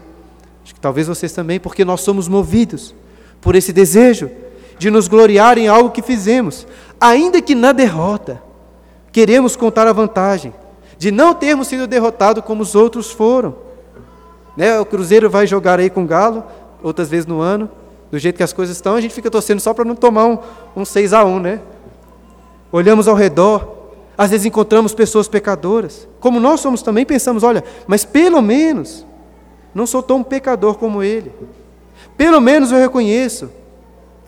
[0.62, 2.94] Acho que talvez vocês também, porque nós somos movidos
[3.40, 4.30] por esse desejo
[4.78, 6.66] de nos gloriar em algo que fizemos,
[7.00, 8.42] ainda que na derrota.
[9.10, 10.54] Queremos contar a vantagem
[10.98, 13.56] de não termos sido derrotados como os outros foram.
[14.56, 14.78] Né?
[14.78, 16.44] O Cruzeiro vai jogar aí com o Galo,
[16.82, 17.70] outras vezes no ano,
[18.10, 20.38] do jeito que as coisas estão, a gente fica torcendo só para não tomar um,
[20.76, 21.60] um 6 a 1 né?
[22.70, 23.80] Olhamos ao redor,
[24.16, 26.06] às vezes encontramos pessoas pecadoras.
[26.20, 29.04] Como nós somos também, pensamos: olha, mas pelo menos
[29.74, 31.32] não sou tão pecador como ele.
[32.16, 33.50] Pelo menos eu reconheço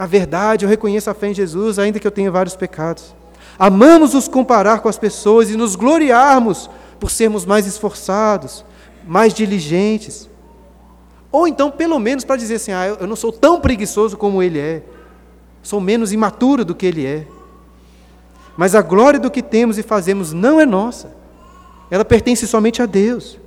[0.03, 3.15] a verdade, eu reconheço a fé em Jesus, ainda que eu tenha vários pecados.
[3.57, 8.65] Amamos nos comparar com as pessoas e nos gloriarmos por sermos mais esforçados,
[9.07, 10.29] mais diligentes.
[11.31, 14.59] Ou então, pelo menos, para dizer assim: ah, eu não sou tão preguiçoso como ele
[14.59, 14.83] é,
[15.63, 17.25] sou menos imaturo do que ele é.
[18.57, 21.15] Mas a glória do que temos e fazemos não é nossa,
[21.89, 23.39] ela pertence somente a Deus.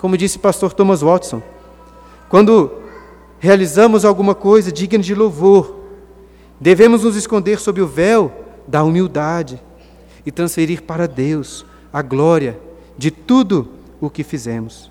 [0.00, 1.42] Como disse o pastor Thomas Watson,
[2.30, 2.87] quando
[3.38, 5.76] realizamos alguma coisa digna de louvor,
[6.60, 8.32] devemos nos esconder sob o véu
[8.66, 9.60] da humildade
[10.26, 12.58] e transferir para Deus a glória
[12.96, 13.68] de tudo
[14.00, 14.90] o que fizemos.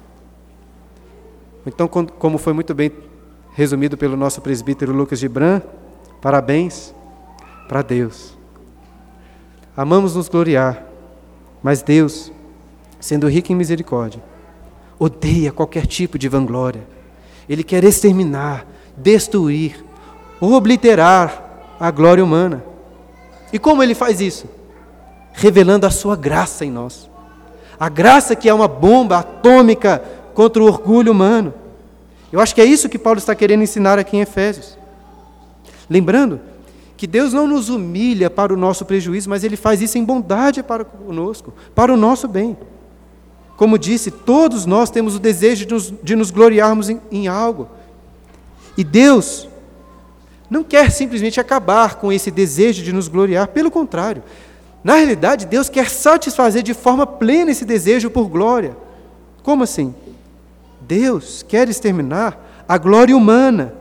[1.66, 2.92] Então, como foi muito bem
[3.54, 5.62] resumido pelo nosso presbítero Lucas Gibran,
[6.22, 6.96] parabéns
[7.68, 8.38] para Deus.
[9.76, 10.86] Amamos nos gloriar,
[11.62, 12.32] mas Deus,
[13.00, 14.24] sendo rico em misericórdia,
[14.98, 16.97] odeia qualquer tipo de vanglória.
[17.48, 19.84] Ele quer exterminar, destruir,
[20.40, 22.64] obliterar a glória humana.
[23.52, 24.46] E como ele faz isso?
[25.34, 27.10] Revelando a sua graça em nós.
[27.80, 31.54] A graça que é uma bomba atômica contra o orgulho humano.
[32.32, 34.78] Eu acho que é isso que Paulo está querendo ensinar aqui em Efésios.
[35.90, 36.42] Lembrando
[36.98, 40.64] que Deus não nos humilha para o nosso prejuízo, mas Ele faz isso em bondade
[40.64, 42.58] para conosco, para o nosso bem.
[43.58, 47.68] Como disse, todos nós temos o desejo de nos, de nos gloriarmos em, em algo.
[48.78, 49.50] E Deus
[50.48, 54.24] não quer simplesmente acabar com esse desejo de nos gloriar, pelo contrário,
[54.84, 58.78] Na realidade, Deus quer satisfazer de forma plena esse desejo por glória.
[59.44, 59.94] Como assim?
[60.80, 63.74] Deus quer exterminar a glória humana,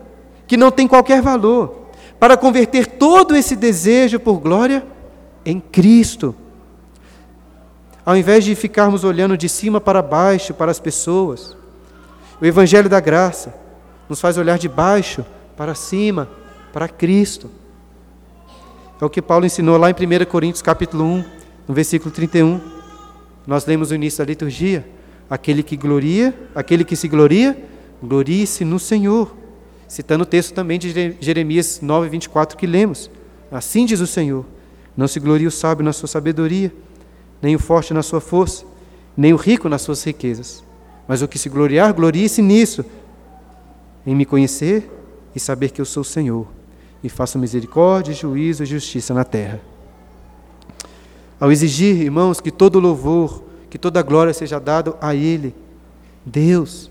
[0.49, 4.85] que não tem qualquer valor, para converter todo esse desejo por glória
[5.45, 6.35] em Cristo.
[8.07, 11.57] Ao invés de ficarmos olhando de cima para baixo para as pessoas,
[12.41, 13.53] o Evangelho da Graça
[14.09, 16.29] nos faz olhar de baixo para cima,
[16.73, 17.51] para Cristo.
[19.01, 21.25] É o que Paulo ensinou lá em 1 Coríntios capítulo 1,
[21.67, 22.61] no versículo 31.
[23.45, 24.87] Nós lemos no início da liturgia:
[25.29, 27.61] aquele que gloria, aquele que se gloria,
[28.01, 29.35] glorie-se no Senhor.
[29.89, 33.11] Citando o texto também de Jeremias 9, 24 que lemos.
[33.51, 34.47] Assim diz o Senhor:
[34.97, 36.73] Não se glorie o sábio na sua sabedoria,
[37.41, 38.65] nem o forte na sua força,
[39.17, 40.65] nem o rico nas suas riquezas.
[41.07, 42.85] Mas o que se gloriar, glorie-se nisso,
[44.07, 44.91] em me conhecer
[45.35, 46.47] e saber que eu sou o Senhor,
[47.03, 49.61] e faço misericórdia, juízo e justiça na terra.
[51.39, 55.55] Ao exigir, irmãos, que todo louvor, que toda glória seja dado a Ele,
[56.25, 56.91] Deus,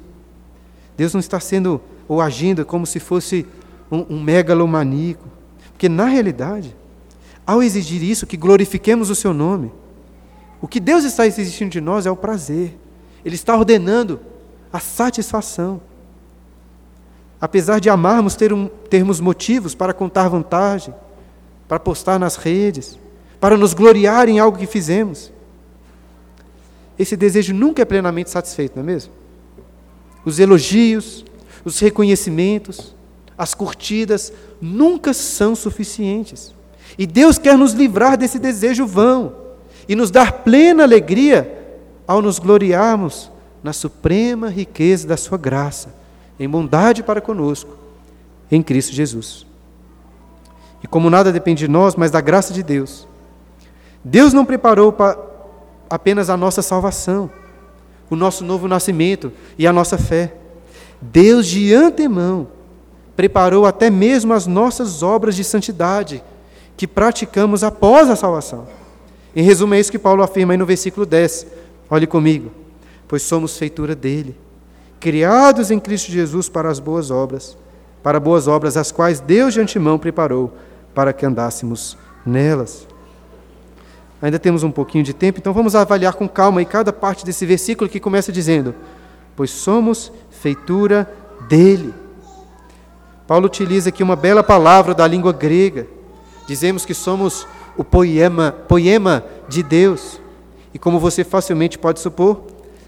[0.96, 3.46] Deus não está sendo ou agindo como se fosse
[3.92, 5.28] um, um megalomaníaco,
[5.72, 6.76] porque na realidade,
[7.46, 9.72] ao exigir isso, que glorifiquemos o Seu nome,
[10.62, 12.78] o que Deus está exigindo de nós é o prazer,
[13.24, 14.20] Ele está ordenando
[14.72, 15.82] a satisfação.
[17.40, 20.94] Apesar de amarmos ter um, termos motivos para contar vantagem,
[21.68, 22.98] para postar nas redes,
[23.40, 25.32] para nos gloriar em algo que fizemos,
[26.98, 29.12] esse desejo nunca é plenamente satisfeito, não é mesmo?
[30.24, 31.26] Os elogios,
[31.64, 32.96] os reconhecimentos,
[33.38, 36.56] as curtidas nunca são suficientes.
[36.98, 39.45] E Deus quer nos livrar desse desejo vão
[39.88, 41.52] e nos dar plena alegria
[42.08, 43.32] ao nos gloriarmos
[43.64, 45.94] na suprema riqueza da Sua graça
[46.40, 47.76] em bondade para conosco,
[48.52, 49.46] em Cristo Jesus.
[50.84, 53.08] E como nada depende de nós, mas da graça de Deus,
[54.04, 54.96] Deus não preparou
[55.90, 57.30] apenas a nossa salvação,
[58.10, 60.36] o nosso novo nascimento e a nossa fé.
[61.02, 62.48] Deus de antemão
[63.16, 66.24] preparou até mesmo as nossas obras de santidade
[66.78, 68.68] que praticamos após a salvação.
[69.36, 71.48] Em resumo, é isso que Paulo afirma aí no versículo 10.
[71.90, 72.52] Olhe comigo.
[73.08, 74.36] Pois somos feitura dele,
[75.00, 77.56] criados em Cristo Jesus para as boas obras,
[78.02, 80.52] para boas obras as quais Deus de antemão preparou
[80.94, 81.96] para que andássemos
[82.26, 82.88] nelas.
[84.22, 87.46] Ainda temos um pouquinho de tempo, então vamos avaliar com calma aí cada parte desse
[87.46, 88.74] versículo que começa dizendo:
[89.36, 91.12] Pois somos feitura
[91.48, 91.94] dele.
[93.28, 95.86] Paulo utiliza aqui uma bela palavra da língua grega.
[96.48, 97.46] Dizemos que somos
[97.78, 100.20] o poema, poema de Deus.
[100.74, 102.42] E como você facilmente pode supor,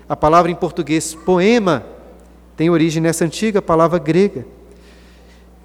[0.07, 1.85] a palavra em português poema
[2.55, 4.45] tem origem nessa antiga palavra grega.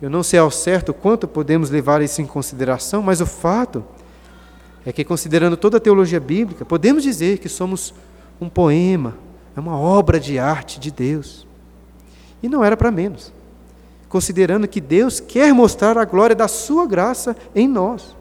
[0.00, 3.84] Eu não sei ao certo quanto podemos levar isso em consideração, mas o fato
[4.84, 7.94] é que, considerando toda a teologia bíblica, podemos dizer que somos
[8.40, 9.14] um poema,
[9.56, 11.46] é uma obra de arte de Deus.
[12.42, 13.32] E não era para menos,
[14.08, 18.16] considerando que Deus quer mostrar a glória da Sua graça em nós.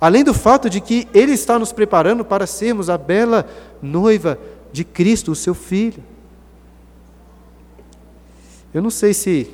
[0.00, 3.46] Além do fato de que Ele está nos preparando para sermos a bela
[3.80, 4.38] noiva
[4.72, 6.02] de Cristo, o seu Filho.
[8.74, 9.48] Eu não sei se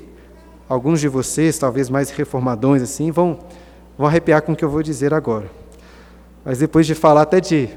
[0.69, 3.39] alguns de vocês, talvez mais reformadões assim, vão,
[3.97, 5.49] vão arrepiar com o que eu vou dizer agora.
[6.45, 7.69] Mas depois de falar até de,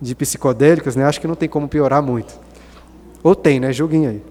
[0.00, 2.38] de psicodélicos, né, acho que não tem como piorar muito.
[3.22, 3.72] Ou tem, né?
[3.72, 4.22] Julguem aí.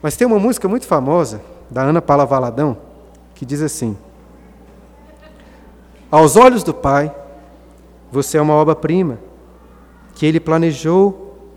[0.00, 2.76] Mas tem uma música muito famosa, da Ana Paula Valadão,
[3.34, 3.96] que diz assim:
[6.14, 7.12] Aos olhos do Pai,
[8.12, 9.18] você é uma obra-prima,
[10.14, 11.50] que Ele planejou,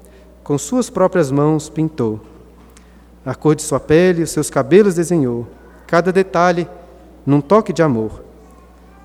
[0.44, 2.20] com suas próprias mãos pintou
[3.24, 5.46] a cor de sua pele, os seus cabelos desenhou,
[5.86, 6.68] cada detalhe
[7.24, 8.24] num toque de amor.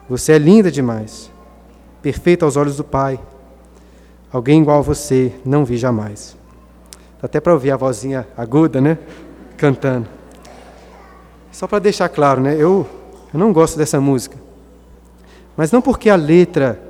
[0.08, 1.30] Você é linda demais,
[2.00, 3.20] perfeita aos olhos do Pai.
[4.32, 6.34] Alguém igual a você não vi jamais.
[7.20, 8.96] Dá até para ouvir a vozinha aguda, né?
[9.58, 10.08] Cantando.
[11.50, 12.54] Só para deixar claro, né?
[12.54, 12.88] Eu,
[13.34, 14.41] eu não gosto dessa música.
[15.56, 16.80] Mas não porque a letra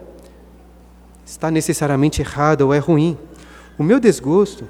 [1.24, 3.16] está necessariamente errada ou é ruim.
[3.78, 4.68] O meu desgosto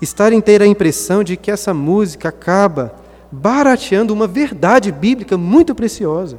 [0.00, 2.94] estar em ter a impressão de que essa música acaba
[3.30, 6.38] barateando uma verdade bíblica muito preciosa.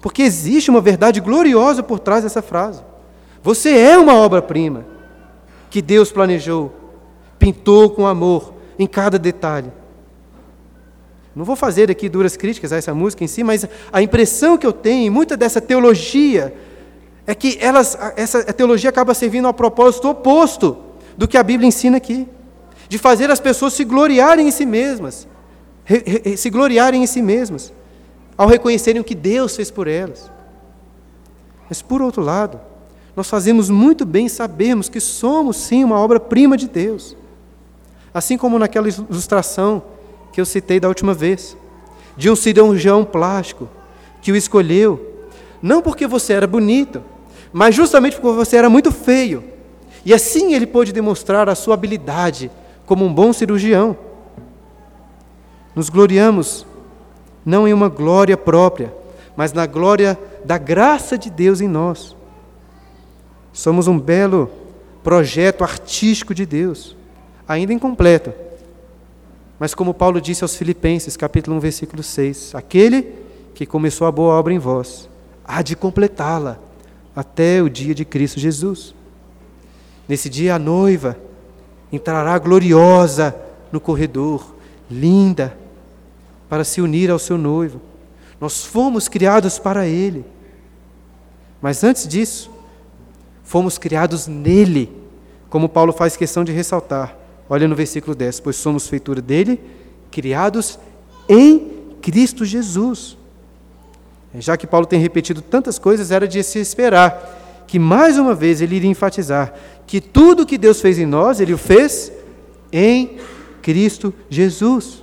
[0.00, 2.82] Porque existe uma verdade gloriosa por trás dessa frase.
[3.42, 4.84] Você é uma obra-prima
[5.70, 6.72] que Deus planejou,
[7.38, 9.72] pintou com amor em cada detalhe.
[11.34, 14.66] Não vou fazer aqui duras críticas a essa música em si, mas a impressão que
[14.66, 16.54] eu tenho muita dessa teologia
[17.26, 20.76] é que elas, essa teologia acaba servindo ao propósito oposto
[21.16, 22.26] do que a Bíblia ensina aqui
[22.88, 25.28] de fazer as pessoas se gloriarem em si mesmas,
[26.36, 27.72] se gloriarem em si mesmas,
[28.36, 30.30] ao reconhecerem o que Deus fez por elas.
[31.68, 32.58] Mas, por outro lado,
[33.14, 37.14] nós fazemos muito bem em sabermos que somos, sim, uma obra-prima de Deus.
[38.14, 39.82] Assim como naquela ilustração
[40.38, 41.56] que eu citei da última vez,
[42.16, 43.68] de um cirurgião plástico
[44.22, 45.26] que o escolheu,
[45.60, 47.02] não porque você era bonito,
[47.52, 49.42] mas justamente porque você era muito feio.
[50.04, 52.52] E assim ele pôde demonstrar a sua habilidade
[52.86, 53.98] como um bom cirurgião.
[55.74, 56.64] Nos gloriamos
[57.44, 58.94] não em uma glória própria,
[59.36, 62.14] mas na glória da graça de Deus em nós.
[63.52, 64.48] Somos um belo
[65.02, 66.96] projeto artístico de Deus,
[67.48, 68.32] ainda incompleto.
[69.58, 73.14] Mas como Paulo disse aos Filipenses, capítulo 1, versículo 6, aquele
[73.54, 75.08] que começou a boa obra em vós,
[75.44, 76.58] há de completá-la
[77.14, 78.94] até o dia de Cristo Jesus.
[80.08, 81.18] Nesse dia a noiva
[81.92, 83.34] entrará gloriosa
[83.72, 84.54] no corredor,
[84.88, 85.58] linda,
[86.48, 87.80] para se unir ao seu noivo.
[88.40, 90.24] Nós fomos criados para Ele.
[91.60, 92.48] Mas antes disso,
[93.42, 94.88] fomos criados nele,
[95.50, 97.17] como Paulo faz questão de ressaltar.
[97.48, 99.60] Olha no versículo 10: Pois somos feitura dele,
[100.10, 100.78] criados
[101.28, 103.16] em Cristo Jesus.
[104.38, 108.60] Já que Paulo tem repetido tantas coisas, era de se esperar que mais uma vez
[108.60, 109.54] ele iria enfatizar
[109.86, 112.12] que tudo que Deus fez em nós, ele o fez
[112.70, 113.18] em
[113.62, 115.02] Cristo Jesus.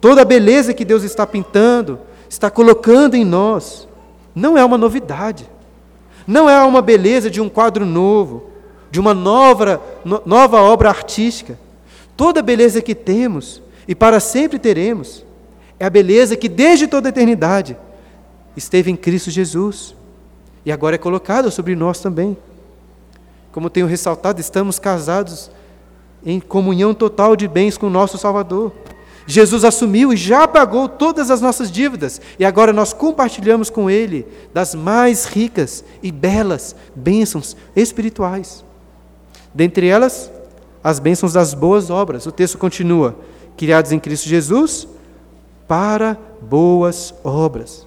[0.00, 3.86] Toda a beleza que Deus está pintando, está colocando em nós,
[4.34, 5.48] não é uma novidade.
[6.26, 8.50] Não é uma beleza de um quadro novo,
[8.92, 9.80] de uma nova,
[10.26, 11.58] nova obra artística.
[12.14, 15.24] Toda a beleza que temos e para sempre teremos
[15.80, 17.74] é a beleza que desde toda a eternidade
[18.54, 19.96] esteve em Cristo Jesus
[20.62, 22.36] e agora é colocada sobre nós também.
[23.50, 25.50] Como tenho ressaltado, estamos casados
[26.22, 28.72] em comunhão total de bens com o nosso Salvador.
[29.26, 34.26] Jesus assumiu e já pagou todas as nossas dívidas, e agora nós compartilhamos com Ele
[34.52, 38.62] das mais ricas e belas bênçãos espirituais.
[39.54, 40.30] Dentre elas,
[40.82, 42.26] as bênçãos das boas obras.
[42.26, 43.16] O texto continua:
[43.56, 44.88] criados em Cristo Jesus
[45.68, 47.86] para boas obras.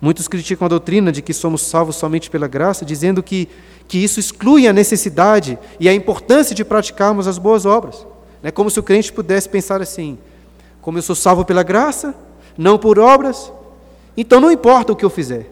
[0.00, 3.48] Muitos criticam a doutrina de que somos salvos somente pela graça, dizendo que,
[3.86, 8.04] que isso exclui a necessidade e a importância de praticarmos as boas obras.
[8.42, 10.18] É como se o crente pudesse pensar assim:
[10.80, 12.14] como eu sou salvo pela graça,
[12.58, 13.52] não por obras,
[14.16, 15.50] então não importa o que eu fizer,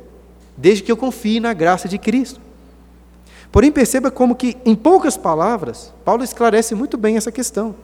[0.57, 2.41] desde que eu confie na graça de Cristo.
[3.53, 7.75] Porém, perceba como que, em poucas palavras, Paulo esclarece muito bem essa questão.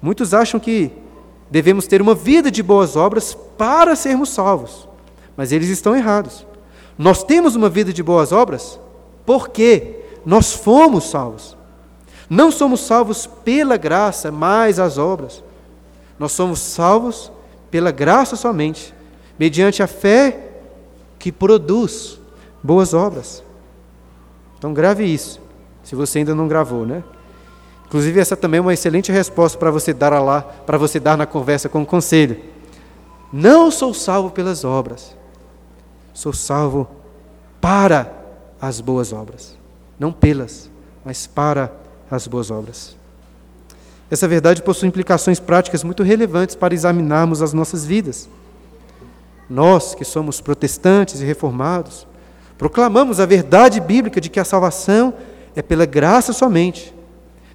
[0.00, 0.92] Muitos acham que
[1.50, 4.88] devemos ter uma vida de boas obras para sermos salvos.
[5.36, 6.46] Mas eles estão errados.
[6.96, 8.78] Nós temos uma vida de boas obras
[9.24, 11.56] porque nós fomos salvos.
[12.30, 15.42] Não somos salvos pela graça, mais as obras.
[16.18, 17.30] Nós somos salvos
[17.70, 18.94] pela graça somente,
[19.38, 20.52] mediante a fé
[21.18, 22.18] que produz
[22.62, 23.42] boas obras.
[24.58, 25.40] Então grave isso,
[25.82, 27.02] se você ainda não gravou, né?
[27.86, 31.26] Inclusive essa também é uma excelente resposta para você dar lá, para você dar na
[31.26, 32.40] conversa com o conselho.
[33.32, 35.16] Não sou salvo pelas obras,
[36.12, 36.88] sou salvo
[37.60, 38.12] para
[38.60, 39.56] as boas obras.
[39.98, 40.70] Não pelas,
[41.04, 41.72] mas para
[42.10, 42.96] as boas obras.
[44.10, 48.28] Essa verdade possui implicações práticas muito relevantes para examinarmos as nossas vidas.
[49.48, 52.06] Nós, que somos protestantes e reformados,
[52.58, 55.14] proclamamos a verdade bíblica de que a salvação
[55.54, 56.94] é pela graça somente,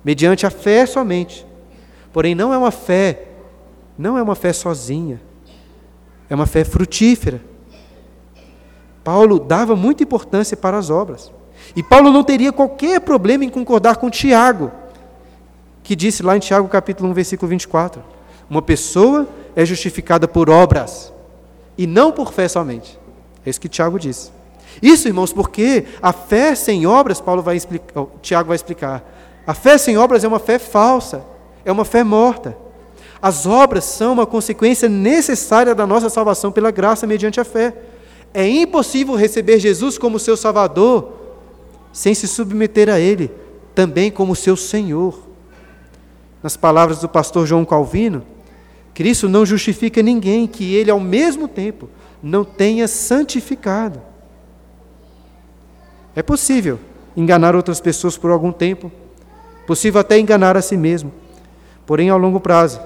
[0.03, 1.45] mediante a fé somente.
[2.11, 3.27] Porém, não é uma fé,
[3.97, 5.21] não é uma fé sozinha,
[6.29, 7.51] é uma fé frutífera
[9.03, 11.31] Paulo dava muita importância para as obras.
[11.75, 14.71] E Paulo não teria qualquer problema em concordar com Tiago,
[15.83, 18.03] que disse lá em Tiago capítulo 1, versículo 24:
[18.49, 21.11] Uma pessoa é justificada por obras
[21.77, 22.99] e não por fé somente.
[23.45, 24.31] É isso que Tiago disse.
[24.81, 29.03] Isso, irmãos, porque a fé sem obras, Paulo vai explicar, Tiago vai explicar.
[29.45, 31.23] A fé sem obras é uma fé falsa,
[31.65, 32.55] é uma fé morta.
[33.21, 37.73] As obras são uma consequência necessária da nossa salvação pela graça mediante a fé.
[38.33, 41.13] É impossível receber Jesus como seu Salvador
[41.93, 43.29] sem se submeter a Ele,
[43.75, 45.19] também como seu Senhor.
[46.41, 48.23] Nas palavras do pastor João Calvino,
[48.93, 51.89] Cristo não justifica ninguém que Ele, ao mesmo tempo,
[52.23, 54.01] não tenha santificado.
[56.15, 56.79] É possível
[57.15, 58.91] enganar outras pessoas por algum tempo,
[59.65, 61.11] possível até enganar a si mesmo,
[61.85, 62.79] porém, ao longo prazo,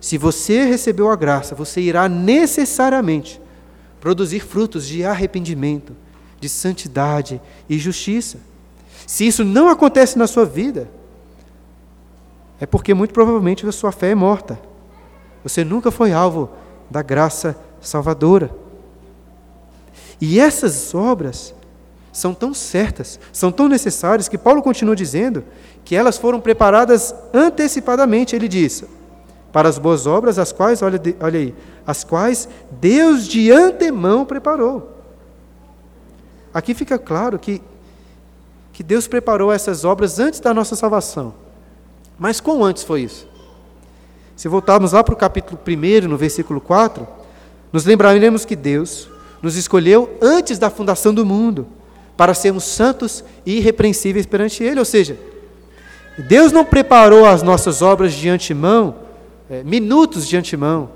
[0.00, 3.40] se você recebeu a graça, você irá necessariamente
[4.00, 5.94] produzir frutos de arrependimento,
[6.40, 8.38] de santidade e justiça.
[9.06, 10.88] Se isso não acontece na sua vida,
[12.58, 14.58] é porque muito provavelmente a sua fé é morta.
[15.42, 16.50] Você nunca foi alvo
[16.90, 18.50] da graça salvadora.
[20.20, 21.54] E essas obras
[22.12, 25.44] são tão certas, são tão necessárias, que Paulo continua dizendo
[25.84, 28.34] que elas foram preparadas antecipadamente.
[28.34, 28.84] Ele diz:
[29.52, 31.54] para as boas obras, as quais, olha, olha aí,
[31.86, 32.48] as quais
[32.80, 34.96] Deus de antemão preparou.
[36.52, 37.62] Aqui fica claro que,
[38.72, 41.32] que Deus preparou essas obras antes da nossa salvação.
[42.18, 43.28] Mas quão antes foi isso?
[44.34, 47.06] Se voltarmos lá para o capítulo 1, no versículo 4,
[47.72, 49.08] nos lembraremos que Deus
[49.40, 51.66] nos escolheu antes da fundação do mundo
[52.20, 54.78] para sermos santos e irrepreensíveis perante Ele.
[54.78, 55.18] Ou seja,
[56.18, 58.94] Deus não preparou as nossas obras de antemão,
[59.48, 60.90] é, minutos de antemão,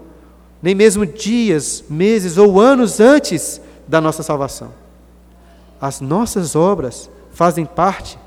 [0.60, 3.58] nem mesmo dias, meses ou anos antes
[3.88, 4.74] da nossa salvação.
[5.80, 8.18] As nossas obras fazem parte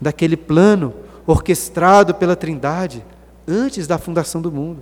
[0.00, 0.92] daquele plano
[1.24, 3.04] orquestrado pela Trindade
[3.46, 4.80] antes da fundação do mundo.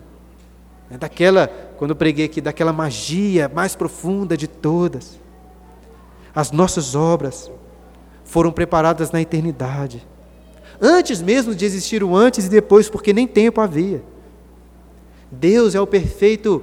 [0.90, 5.25] É daquela, quando eu preguei aqui, daquela magia mais profunda de todas.
[6.36, 7.50] As nossas obras
[8.22, 10.06] foram preparadas na eternidade.
[10.78, 14.02] Antes mesmo de existir o antes e depois, porque nem tempo havia.
[15.32, 16.62] Deus é o perfeito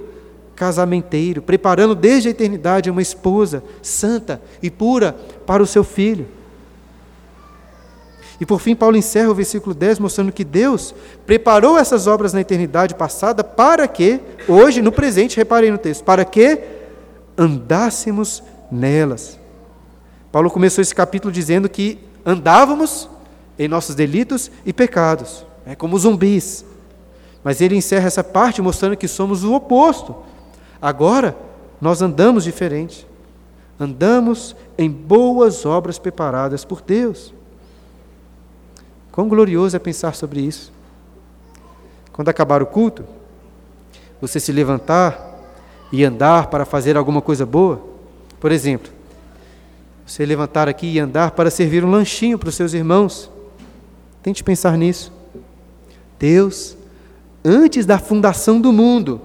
[0.54, 6.28] casamenteiro, preparando desde a eternidade uma esposa santa e pura para o seu filho.
[8.40, 10.94] E por fim, Paulo encerra o versículo 10 mostrando que Deus
[11.26, 16.24] preparou essas obras na eternidade passada para que, hoje, no presente, reparei no texto, para
[16.24, 16.60] que
[17.36, 19.42] andássemos nelas.
[20.34, 23.08] Paulo começou esse capítulo dizendo que andávamos
[23.56, 26.64] em nossos delitos e pecados, é como zumbis.
[27.44, 30.12] Mas ele encerra essa parte mostrando que somos o oposto.
[30.82, 31.36] Agora,
[31.80, 33.06] nós andamos diferente.
[33.78, 37.32] Andamos em boas obras preparadas por Deus.
[39.12, 40.72] Quão glorioso é pensar sobre isso.
[42.12, 43.04] Quando acabar o culto,
[44.20, 45.38] você se levantar
[45.92, 47.80] e andar para fazer alguma coisa boa.
[48.40, 48.90] Por exemplo,
[50.06, 53.30] você levantar aqui e andar para servir um lanchinho para os seus irmãos.
[54.22, 55.12] Tente pensar nisso.
[56.18, 56.76] Deus,
[57.44, 59.20] antes da fundação do mundo,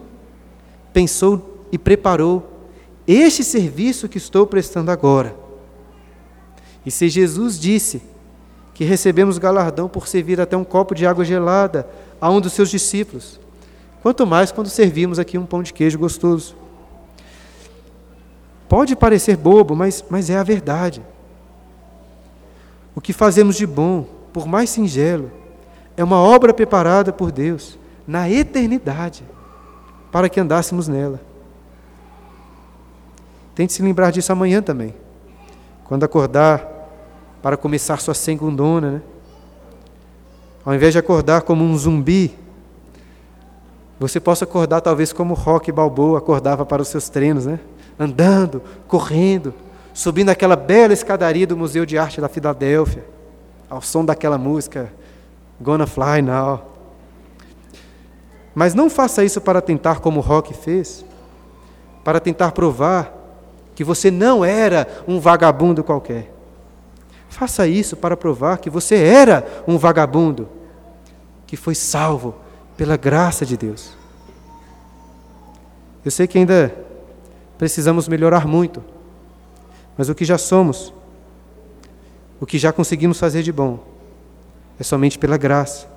[0.94, 2.68] pensou e preparou
[3.08, 5.36] este serviço que estou prestando agora.
[6.86, 8.02] E se Jesus disse
[8.74, 11.86] que recebemos galardão por servir até um copo de água gelada
[12.22, 13.40] a um dos seus discípulos.
[14.02, 16.56] Quanto mais quando servimos aqui um pão de queijo gostoso.
[18.70, 21.02] Pode parecer bobo, mas, mas é a verdade.
[22.96, 25.32] O que fazemos de bom, por mais singelo,
[25.98, 29.24] é uma obra preparada por Deus na eternidade,
[30.12, 31.20] para que andássemos nela.
[33.56, 34.94] Tente se lembrar disso amanhã também.
[35.86, 36.66] Quando acordar,
[37.42, 39.02] para começar sua segundona, né?
[40.64, 42.38] Ao invés de acordar como um zumbi,
[44.00, 47.60] você possa acordar talvez como Rock Balboa acordava para os seus treinos, né?
[48.00, 49.54] Andando, correndo,
[49.94, 53.06] subindo aquela bela escadaria do Museu de Arte da Filadélfia,
[53.70, 54.92] ao som daquela música
[55.60, 56.66] Gonna Fly Now.
[58.56, 61.06] Mas não faça isso para tentar como Rock fez,
[62.04, 63.14] para tentar provar
[63.76, 66.34] que você não era um vagabundo qualquer.
[67.30, 70.50] Faça isso para provar que você era um vagabundo,
[71.46, 72.36] que foi salvo
[72.76, 73.96] pela graça de Deus.
[76.04, 76.74] Eu sei que ainda
[77.60, 78.84] precisamos melhorar muito,
[79.96, 80.92] mas o que já somos,
[82.42, 83.78] o que já conseguimos fazer de bom,
[84.80, 85.88] é somente pela graça.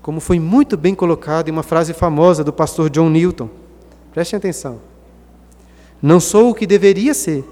[0.00, 3.50] Como foi muito bem colocado em uma frase famosa do pastor John Newton,
[4.12, 4.80] prestem atenção.
[6.00, 7.44] Não sou o que deveria ser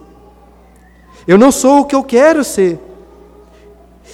[1.29, 2.81] eu não sou o que eu quero ser.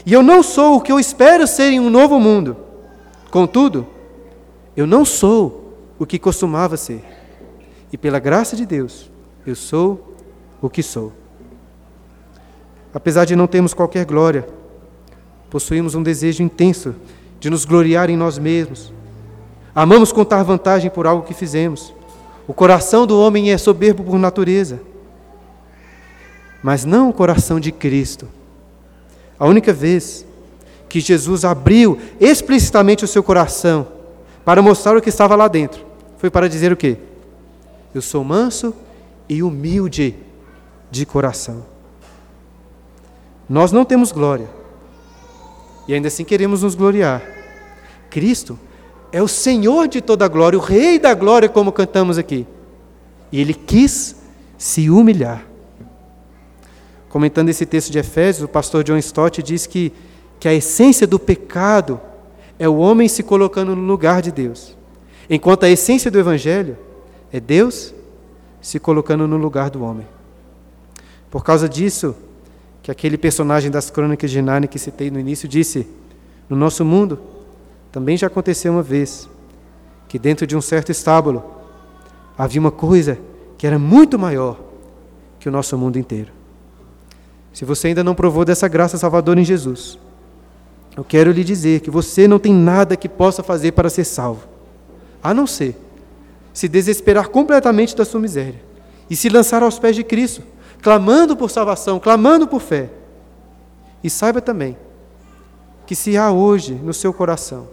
[0.05, 2.57] E eu não sou o que eu espero ser em um novo mundo.
[3.31, 3.87] Contudo,
[4.77, 7.05] eu não sou o que costumava ser.
[7.95, 9.09] E pela graça de Deus,
[9.47, 10.17] eu sou
[10.61, 11.13] o que sou.
[12.93, 14.45] Apesar de não termos qualquer glória,
[15.49, 16.93] possuímos um desejo intenso
[17.39, 18.93] de nos gloriar em nós mesmos.
[19.73, 21.95] Amamos contar vantagem por algo que fizemos.
[22.49, 24.81] O coração do homem é soberbo por natureza
[26.65, 28.27] mas não o coração de Cristo.
[29.39, 30.25] A única vez
[30.89, 33.87] que Jesus abriu explicitamente o seu coração
[34.47, 35.85] para mostrar o que estava lá dentro,
[36.17, 36.97] foi para dizer o quê?
[37.95, 38.75] Eu sou manso
[39.29, 40.17] e humilde
[40.91, 41.65] de coração.
[43.49, 44.49] Nós não temos glória.
[45.87, 47.23] E ainda assim queremos nos gloriar.
[48.11, 48.59] Cristo
[49.13, 52.47] é o Senhor de toda a glória, o Rei da glória, como cantamos aqui.
[53.31, 54.17] E ele quis
[54.59, 55.47] se humilhar.
[57.09, 59.93] Comentando esse texto de Efésios, o pastor John Stott diz que,
[60.41, 62.01] que a essência do pecado
[62.59, 64.77] é o homem se colocando no lugar de Deus,
[65.31, 66.77] enquanto a essência do Evangelho
[67.35, 67.93] é Deus
[68.61, 70.07] se colocando no lugar do homem.
[71.29, 72.15] Por causa disso,
[72.81, 75.85] que aquele personagem das crônicas de Nárnia que citei no início disse:
[76.49, 77.19] No nosso mundo
[77.91, 79.29] também já aconteceu uma vez
[80.07, 81.43] que dentro de um certo estábulo
[82.39, 83.19] havia uma coisa
[83.59, 84.61] que era muito maior
[85.41, 86.31] que o nosso mundo inteiro.
[87.53, 89.99] Se você ainda não provou dessa graça salvadora em Jesus,
[90.97, 94.47] eu quero lhe dizer que você não tem nada que possa fazer para ser salvo,
[95.21, 95.84] a não ser
[96.55, 98.63] se desesperar completamente da sua miséria
[99.11, 100.43] e se lançar aos pés de Cristo,
[100.81, 102.89] clamando por salvação, clamando por fé.
[104.03, 104.79] E saiba também
[105.87, 107.69] que se há hoje no seu coração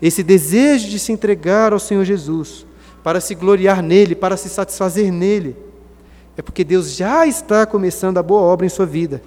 [0.00, 2.66] esse desejo de se entregar ao Senhor Jesus,
[3.04, 5.56] para se gloriar nele, para se satisfazer nele,
[6.36, 9.22] é porque Deus já está começando a boa obra em sua vida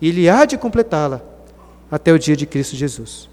[0.00, 1.22] e Ele há de completá-la
[1.90, 3.28] até o dia de Cristo Jesus.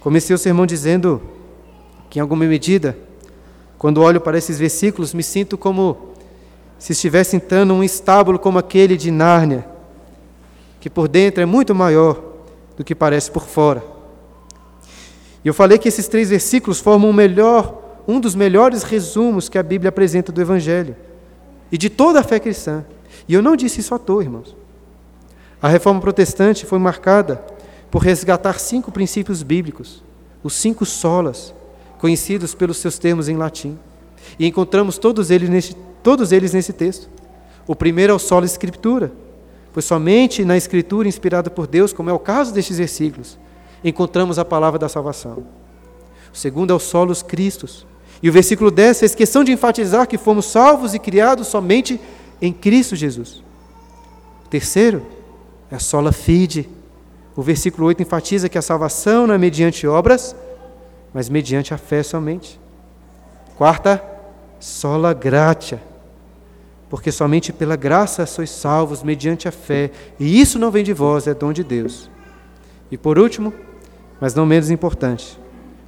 [0.00, 1.22] Comecei o sermão dizendo
[2.10, 2.96] que, em alguma medida,
[3.84, 6.14] quando olho para esses versículos, me sinto como
[6.78, 9.68] se estivesse entrando num estábulo como aquele de Nárnia,
[10.80, 12.18] que por dentro é muito maior
[12.78, 13.84] do que parece por fora.
[15.44, 19.58] E eu falei que esses três versículos formam um, melhor, um dos melhores resumos que
[19.58, 20.96] a Bíblia apresenta do Evangelho
[21.70, 22.86] e de toda a fé cristã.
[23.28, 24.56] E eu não disse isso à toa, irmãos.
[25.60, 27.44] A reforma protestante foi marcada
[27.90, 30.02] por resgatar cinco princípios bíblicos,
[30.42, 31.52] os cinco solas,
[32.04, 33.78] conhecidos pelos seus termos em latim.
[34.38, 37.08] E encontramos todos eles nesse, todos eles nesse texto.
[37.66, 39.10] O primeiro é o solo escritura,
[39.72, 43.38] pois somente na escritura inspirada por Deus, como é o caso destes versículos,
[43.82, 45.46] encontramos a palavra da salvação.
[46.30, 47.86] O segundo é o solos Cristos.
[48.22, 51.98] E o versículo 10 fez questão de enfatizar que fomos salvos e criados somente
[52.38, 53.42] em Cristo Jesus.
[54.44, 55.06] O terceiro
[55.70, 56.68] é a sola fide.
[57.34, 60.36] O versículo 8 enfatiza que a salvação não é mediante obras,
[61.14, 62.60] mas mediante a fé somente.
[63.56, 64.02] Quarta,
[64.58, 65.80] sola gratia.
[66.90, 71.26] Porque somente pela graça sois salvos mediante a fé, e isso não vem de vós,
[71.26, 72.10] é dom de Deus.
[72.90, 73.54] E por último,
[74.20, 75.38] mas não menos importante,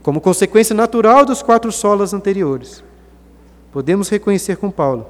[0.02, 2.82] como consequência natural dos quatro solas anteriores,
[3.72, 5.06] podemos reconhecer com Paulo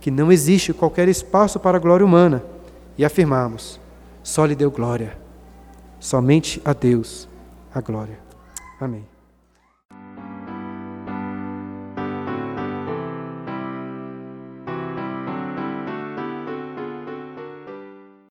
[0.00, 2.42] que não existe qualquer espaço para a glória humana
[2.98, 3.80] e afirmarmos:
[4.22, 5.16] só lhe deu glória,
[5.98, 7.28] somente a Deus
[7.74, 8.18] a glória.
[8.80, 9.15] Amém.